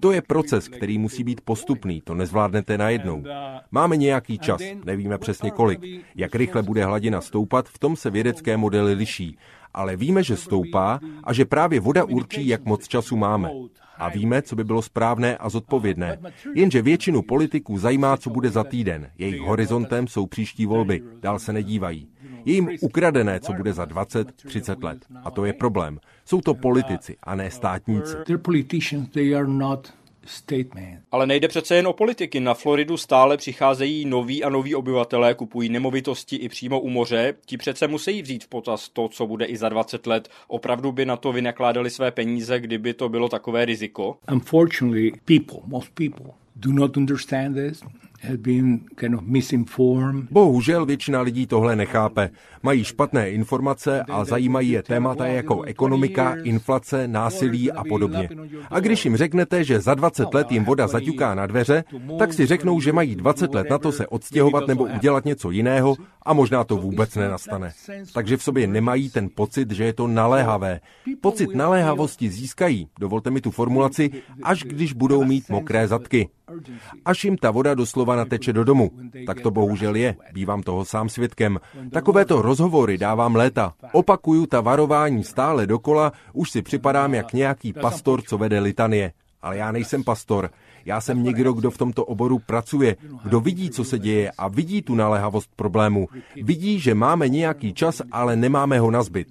To 0.00 0.12
je 0.12 0.22
proces, 0.22 0.68
který 0.68 0.98
musí 0.98 1.24
být 1.24 1.40
postupný, 1.40 2.00
to 2.00 2.14
nezvládnete 2.14 2.78
najednou. 2.78 3.24
Máme 3.70 3.96
nějaký 3.96 4.38
čas, 4.38 4.60
nevíme 4.84 5.18
přesně 5.18 5.50
kolik. 5.50 5.80
Jak 6.14 6.34
rychle 6.34 6.62
bude 6.62 6.84
hladina 6.84 7.20
stoupat, 7.20 7.68
v 7.68 7.78
tom 7.78 7.96
se 7.96 8.10
vědecké 8.10 8.56
modely 8.56 8.94
liší. 8.94 9.38
Ale 9.74 9.96
víme, 9.96 10.22
že 10.22 10.36
stoupá 10.36 11.00
a 11.24 11.32
že 11.32 11.44
právě 11.44 11.80
voda 11.80 12.04
určí, 12.04 12.48
jak 12.48 12.64
moc 12.64 12.88
času 12.88 13.16
máme. 13.16 13.50
A 13.98 14.08
víme, 14.08 14.42
co 14.42 14.56
by 14.56 14.64
bylo 14.64 14.82
správné 14.82 15.36
a 15.36 15.48
zodpovědné. 15.48 16.18
Jenže 16.54 16.82
většinu 16.82 17.22
politiků 17.22 17.78
zajímá, 17.78 18.16
co 18.16 18.30
bude 18.30 18.50
za 18.50 18.64
týden. 18.64 19.10
Jejich 19.18 19.40
horizontem 19.40 20.06
jsou 20.06 20.26
příští 20.26 20.66
volby. 20.66 21.02
Dál 21.20 21.38
se 21.38 21.52
nedívají. 21.52 22.08
Je 22.44 22.54
jim 22.54 22.68
ukradené, 22.80 23.40
co 23.40 23.52
bude 23.52 23.72
za 23.72 23.84
20, 23.84 24.32
30 24.32 24.82
let. 24.82 25.06
A 25.24 25.30
to 25.30 25.44
je 25.44 25.52
problém. 25.52 25.98
Jsou 26.24 26.40
to 26.40 26.54
politici 26.54 27.16
a 27.22 27.34
ne 27.34 27.50
státníci. 27.50 28.16
Ale 31.12 31.26
nejde 31.26 31.48
přece 31.48 31.76
jen 31.76 31.86
o 31.86 31.92
politiky. 31.92 32.40
Na 32.40 32.54
Floridu 32.54 32.96
stále 32.96 33.36
přicházejí 33.36 34.04
noví 34.04 34.44
a 34.44 34.48
noví 34.48 34.74
obyvatelé, 34.74 35.34
kupují 35.34 35.68
nemovitosti 35.68 36.36
i 36.36 36.48
přímo 36.48 36.80
u 36.80 36.88
moře. 36.88 37.34
Ti 37.46 37.56
přece 37.56 37.88
musí 37.88 38.22
vzít 38.22 38.44
v 38.44 38.48
potaz 38.48 38.88
to, 38.88 39.08
co 39.08 39.26
bude 39.26 39.44
i 39.44 39.56
za 39.56 39.68
20 39.68 40.06
let. 40.06 40.28
Opravdu 40.48 40.92
by 40.92 41.04
na 41.04 41.16
to 41.16 41.32
vynakládali 41.32 41.90
své 41.90 42.10
peníze, 42.10 42.60
kdyby 42.60 42.94
to 42.94 43.08
bylo 43.08 43.28
takové 43.28 43.64
riziko? 43.64 44.18
Unfortunately, 44.32 45.12
people, 45.24 45.58
most 45.66 45.90
people 45.94 46.42
do 46.56 46.72
not 46.72 46.96
understand 46.96 47.56
this. 47.56 47.82
Bohužel 50.30 50.86
většina 50.86 51.20
lidí 51.20 51.46
tohle 51.46 51.76
nechápe. 51.76 52.30
Mají 52.62 52.84
špatné 52.84 53.30
informace 53.30 54.02
a 54.02 54.24
zajímají 54.24 54.70
je 54.70 54.82
témata 54.82 55.26
jako 55.26 55.62
ekonomika, 55.62 56.34
inflace, 56.42 57.08
násilí 57.08 57.72
a 57.72 57.84
podobně. 57.84 58.28
A 58.70 58.80
když 58.80 59.04
jim 59.04 59.16
řeknete, 59.16 59.64
že 59.64 59.80
za 59.80 59.94
20 59.94 60.34
let 60.34 60.52
jim 60.52 60.64
voda 60.64 60.86
zaťuká 60.86 61.34
na 61.34 61.46
dveře, 61.46 61.84
tak 62.18 62.32
si 62.32 62.46
řeknou, 62.46 62.80
že 62.80 62.92
mají 62.92 63.16
20 63.16 63.54
let 63.54 63.70
na 63.70 63.78
to 63.78 63.92
se 63.92 64.06
odstěhovat 64.06 64.66
nebo 64.66 64.84
udělat 64.84 65.24
něco 65.24 65.50
jiného 65.50 65.96
a 66.22 66.32
možná 66.32 66.64
to 66.64 66.76
vůbec 66.76 67.14
nenastane. 67.14 67.72
Takže 68.14 68.36
v 68.36 68.42
sobě 68.42 68.66
nemají 68.66 69.10
ten 69.10 69.28
pocit, 69.34 69.70
že 69.70 69.84
je 69.84 69.92
to 69.92 70.06
naléhavé. 70.06 70.80
Pocit 71.20 71.54
naléhavosti 71.54 72.30
získají, 72.30 72.88
dovolte 73.00 73.30
mi 73.30 73.40
tu 73.40 73.50
formulaci, 73.50 74.10
až 74.42 74.64
když 74.64 74.92
budou 74.92 75.24
mít 75.24 75.50
mokré 75.50 75.88
zadky. 75.88 76.28
Až 77.04 77.24
jim 77.24 77.36
ta 77.36 77.50
voda 77.50 77.74
doslova 77.74 78.16
nateče 78.16 78.52
do 78.52 78.64
domu. 78.64 78.90
Tak 79.26 79.40
to 79.40 79.50
bohužel 79.50 79.94
je, 79.94 80.16
bývám 80.32 80.62
toho 80.62 80.84
sám 80.84 81.08
svědkem. 81.08 81.60
Takovéto 81.92 82.42
rozhovory 82.42 82.98
dávám 82.98 83.36
léta. 83.36 83.74
Opakuju 83.92 84.46
ta 84.46 84.60
varování 84.60 85.24
stále 85.24 85.66
dokola, 85.66 86.12
už 86.32 86.50
si 86.50 86.62
připadám 86.62 87.14
jak 87.14 87.32
nějaký 87.32 87.72
pastor, 87.72 88.22
co 88.22 88.38
vede 88.38 88.60
litanie. 88.60 89.12
Ale 89.42 89.56
já 89.56 89.72
nejsem 89.72 90.04
pastor. 90.04 90.50
Já 90.84 91.00
jsem 91.00 91.22
někdo, 91.22 91.52
kdo 91.52 91.70
v 91.70 91.78
tomto 91.78 92.04
oboru 92.04 92.38
pracuje, 92.38 92.96
kdo 93.24 93.40
vidí, 93.40 93.70
co 93.70 93.84
se 93.84 93.98
děje 93.98 94.30
a 94.38 94.48
vidí 94.48 94.82
tu 94.82 94.94
naléhavost 94.94 95.50
problému. 95.56 96.08
Vidí, 96.42 96.80
že 96.80 96.94
máme 96.94 97.28
nějaký 97.28 97.74
čas, 97.74 98.02
ale 98.12 98.36
nemáme 98.36 98.80
ho 98.80 98.90
nazbyt. 98.90 99.28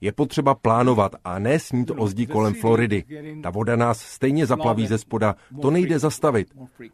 Je 0.00 0.12
potřeba 0.12 0.54
plánovat 0.54 1.12
a 1.24 1.38
ne 1.38 1.58
snít 1.58 1.90
o 1.96 2.06
zdi 2.06 2.26
kolem 2.26 2.54
Floridy. 2.54 3.04
Ta 3.42 3.50
voda 3.50 3.76
nás 3.76 4.00
stejně 4.00 4.46
zaplaví 4.46 4.86
ze 4.86 4.98
spoda, 4.98 5.34
to 5.62 5.70
nejde 5.70 5.98
zastavit. 5.98 6.48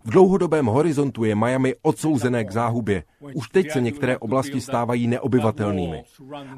V 0.05 0.11
dlouhodobém 0.11 0.67
horizontu 0.67 1.25
je 1.25 1.35
Miami 1.35 1.75
odsouzené 1.83 2.45
k 2.45 2.53
záhubě. 2.53 3.05
Už 3.35 3.49
teď 3.49 3.71
se 3.71 3.81
některé 3.81 4.19
oblasti 4.19 4.61
stávají 4.61 5.07
neobyvatelnými. 5.07 6.03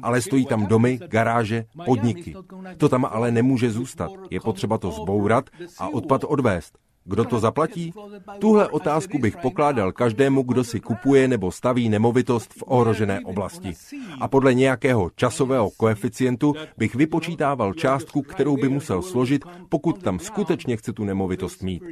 Ale 0.01 0.21
stojí 0.21 0.45
tam 0.45 0.65
domy, 0.65 0.99
garáže, 1.07 1.65
podniky. 1.85 2.35
To 2.77 2.89
tam 2.89 3.05
ale 3.05 3.31
nemůže 3.31 3.71
zůstat. 3.71 4.11
Je 4.29 4.39
potřeba 4.39 4.77
to 4.77 4.91
zbourat 4.91 5.49
a 5.79 5.89
odpad 5.89 6.23
odvést. 6.23 6.77
Kdo 7.05 7.25
to 7.25 7.39
zaplatí? 7.39 7.93
Tuhle 8.39 8.67
otázku 8.67 9.19
bych 9.19 9.37
pokládal 9.37 9.91
každému, 9.91 10.43
kdo 10.43 10.63
si 10.63 10.79
kupuje 10.79 11.27
nebo 11.27 11.51
staví 11.51 11.89
nemovitost 11.89 12.53
v 12.53 12.63
ohrožené 12.65 13.19
oblasti. 13.25 13.73
A 14.19 14.27
podle 14.27 14.53
nějakého 14.53 15.11
časového 15.15 15.69
koeficientu 15.77 16.53
bych 16.77 16.95
vypočítával 16.95 17.73
částku, 17.73 18.21
kterou 18.21 18.57
by 18.57 18.69
musel 18.69 19.01
složit, 19.01 19.45
pokud 19.69 20.03
tam 20.03 20.19
skutečně 20.19 20.77
chce 20.77 20.93
tu 20.93 21.03
nemovitost 21.03 21.63
mít. 21.63 21.83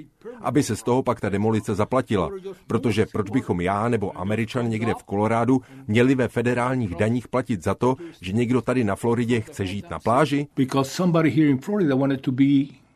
Aby 0.41 0.63
se 0.63 0.75
z 0.75 0.83
toho 0.83 1.03
pak 1.03 1.21
ta 1.21 1.29
demolice 1.29 1.75
zaplatila. 1.75 2.29
Protože 2.67 3.05
proč 3.05 3.29
bychom 3.29 3.61
já 3.61 3.89
nebo 3.89 4.17
Američan 4.17 4.69
někde 4.69 4.93
v 4.93 5.03
Kolorádu 5.03 5.61
měli 5.87 6.15
ve 6.15 6.27
federálních 6.27 6.95
daních 6.95 7.27
platit 7.27 7.63
za 7.63 7.75
to, 7.75 7.95
že 8.21 8.31
někdo 8.33 8.61
tady 8.61 8.83
na 8.83 8.95
Floridě 8.95 9.41
chce 9.41 9.65
žít 9.65 9.89
na 9.89 9.99
pláži? 9.99 10.47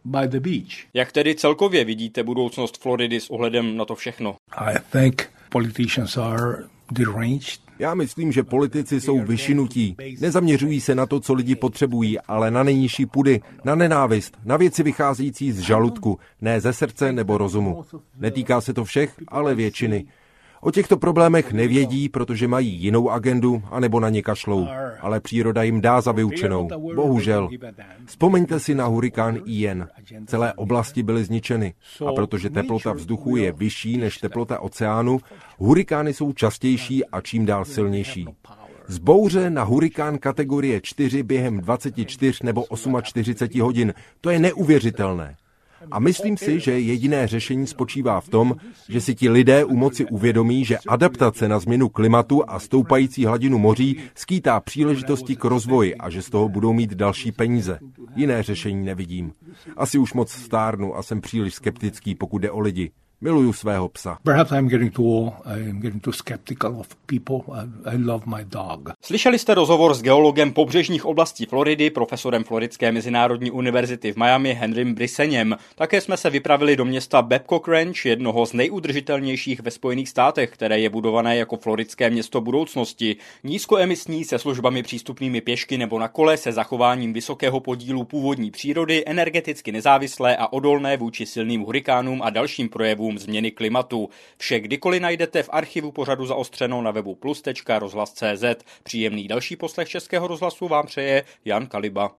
By 0.05 0.27
the 0.27 0.39
beach. 0.39 0.85
Jak 0.93 1.11
tedy 1.11 1.35
celkově 1.35 1.85
vidíte 1.85 2.23
budoucnost 2.23 2.81
Floridy 2.81 3.19
s 3.19 3.29
ohledem 3.29 3.77
na 3.77 3.85
to 3.85 3.95
všechno? 3.95 4.35
I 4.57 4.75
think 4.91 5.29
politicians 5.49 6.17
are 6.17 6.63
deranged. 6.91 7.65
Já 7.79 7.93
myslím, 7.93 8.31
že 8.31 8.43
politici 8.43 9.01
jsou 9.01 9.19
vyšinutí. 9.19 9.95
Nezaměřují 10.19 10.81
se 10.81 10.95
na 10.95 11.05
to, 11.05 11.19
co 11.19 11.33
lidi 11.33 11.55
potřebují, 11.55 12.19
ale 12.19 12.51
na 12.51 12.63
nejnižší 12.63 13.05
pudy, 13.05 13.41
na 13.63 13.75
nenávist, 13.75 14.37
na 14.45 14.57
věci 14.57 14.83
vycházející 14.83 15.51
z 15.51 15.59
žaludku, 15.59 16.19
ne 16.41 16.61
ze 16.61 16.73
srdce 16.73 17.11
nebo 17.11 17.37
rozumu. 17.37 17.85
Netýká 18.19 18.61
se 18.61 18.73
to 18.73 18.85
všech, 18.85 19.13
ale 19.27 19.55
většiny. 19.55 20.05
O 20.65 20.71
těchto 20.71 20.97
problémech 20.97 21.53
nevědí, 21.53 22.09
protože 22.09 22.47
mají 22.47 22.73
jinou 22.73 23.09
agendu, 23.09 23.63
anebo 23.71 23.99
na 23.99 24.09
ně 24.09 24.21
kašlou. 24.21 24.67
Ale 24.99 25.19
příroda 25.19 25.63
jim 25.63 25.81
dá 25.81 26.01
za 26.01 26.11
vyučenou. 26.11 26.67
Bohužel. 26.95 27.49
Vzpomeňte 28.05 28.59
si 28.59 28.75
na 28.75 28.85
hurikán 28.85 29.39
Ian. 29.45 29.87
Celé 30.25 30.53
oblasti 30.53 31.03
byly 31.03 31.23
zničeny. 31.23 31.73
A 32.07 32.13
protože 32.13 32.49
teplota 32.49 32.93
vzduchu 32.93 33.35
je 33.35 33.51
vyšší 33.51 33.97
než 33.97 34.17
teplota 34.17 34.59
oceánu, 34.59 35.19
hurikány 35.57 36.13
jsou 36.13 36.33
častější 36.33 37.05
a 37.05 37.21
čím 37.21 37.45
dál 37.45 37.65
silnější. 37.65 38.27
Z 38.87 38.97
bouře 38.97 39.49
na 39.49 39.63
hurikán 39.63 40.17
kategorie 40.17 40.81
4 40.81 41.23
během 41.23 41.59
24 41.59 42.39
nebo 42.43 42.65
48 43.01 43.61
hodin. 43.61 43.93
To 44.21 44.29
je 44.29 44.39
neuvěřitelné. 44.39 45.35
A 45.91 45.99
myslím 45.99 46.37
si, 46.37 46.59
že 46.59 46.79
jediné 46.79 47.27
řešení 47.27 47.67
spočívá 47.67 48.21
v 48.21 48.29
tom, 48.29 48.55
že 48.89 49.01
si 49.01 49.15
ti 49.15 49.29
lidé 49.29 49.65
u 49.65 49.75
moci 49.75 50.05
uvědomí, 50.05 50.65
že 50.65 50.77
adaptace 50.87 51.47
na 51.47 51.59
změnu 51.59 51.89
klimatu 51.89 52.49
a 52.49 52.59
stoupající 52.59 53.25
hladinu 53.25 53.57
moří 53.57 53.97
skýtá 54.15 54.59
příležitosti 54.59 55.35
k 55.35 55.43
rozvoji 55.43 55.95
a 55.95 56.09
že 56.09 56.21
z 56.21 56.29
toho 56.29 56.49
budou 56.49 56.73
mít 56.73 56.93
další 56.93 57.31
peníze. 57.31 57.79
Jiné 58.15 58.43
řešení 58.43 58.85
nevidím. 58.85 59.33
Asi 59.77 59.97
už 59.97 60.13
moc 60.13 60.31
stárnu 60.31 60.97
a 60.97 61.03
jsem 61.03 61.21
příliš 61.21 61.53
skeptický, 61.53 62.15
pokud 62.15 62.39
jde 62.39 62.51
o 62.51 62.59
lidi. 62.59 62.91
Miluju 63.25 63.53
svého 63.53 63.89
psa. 63.89 64.17
Slyšeli 69.01 69.39
jste 69.39 69.53
rozhovor 69.53 69.93
s 69.93 70.01
geologem 70.01 70.53
pobřežních 70.53 71.05
oblastí 71.05 71.45
Floridy, 71.45 71.89
profesorem 71.89 72.43
Floridské 72.43 72.91
mezinárodní 72.91 73.51
univerzity 73.51 74.13
v 74.13 74.15
Miami 74.15 74.53
Henrym 74.53 74.93
Briseněm. 74.93 75.57
Také 75.75 76.01
jsme 76.01 76.17
se 76.17 76.29
vypravili 76.29 76.75
do 76.75 76.85
města 76.85 77.21
Babcock 77.21 77.67
Ranch, 77.67 78.05
jednoho 78.05 78.45
z 78.45 78.53
nejudržitelnějších 78.53 79.59
ve 79.59 79.71
Spojených 79.71 80.09
státech, 80.09 80.49
které 80.49 80.79
je 80.79 80.89
budované 80.89 81.37
jako 81.37 81.57
floridské 81.57 82.09
město 82.09 82.41
budoucnosti. 82.41 83.15
Nízkoemisní 83.43 84.23
se 84.23 84.39
službami 84.39 84.83
přístupnými 84.83 85.41
pěšky 85.41 85.77
nebo 85.77 85.99
na 85.99 86.07
kole 86.07 86.37
se 86.37 86.51
zachováním 86.51 87.13
vysokého 87.13 87.59
podílu 87.59 88.03
původní 88.03 88.51
přírody, 88.51 89.03
energeticky 89.05 89.71
nezávislé 89.71 90.37
a 90.37 90.53
odolné 90.53 90.97
vůči 90.97 91.25
silným 91.25 91.61
hurikánům 91.61 92.21
a 92.21 92.29
dalším 92.29 92.69
projevům 92.69 93.14
dopadům 93.15 93.19
změny 93.19 93.51
klimatu. 93.51 94.09
Vše 94.37 94.59
kdykoliv 94.59 95.01
najdete 95.01 95.43
v 95.43 95.49
archivu 95.51 95.91
pořadu 95.91 96.25
zaostřeno 96.25 96.81
na 96.81 96.91
webu 96.91 97.15
plus.rozhlas.cz. 97.15 98.63
Příjemný 98.83 99.27
další 99.27 99.55
poslech 99.55 99.89
Českého 99.89 100.27
rozhlasu 100.27 100.67
vám 100.67 100.85
přeje 100.85 101.23
Jan 101.45 101.67
Kaliba. 101.67 102.11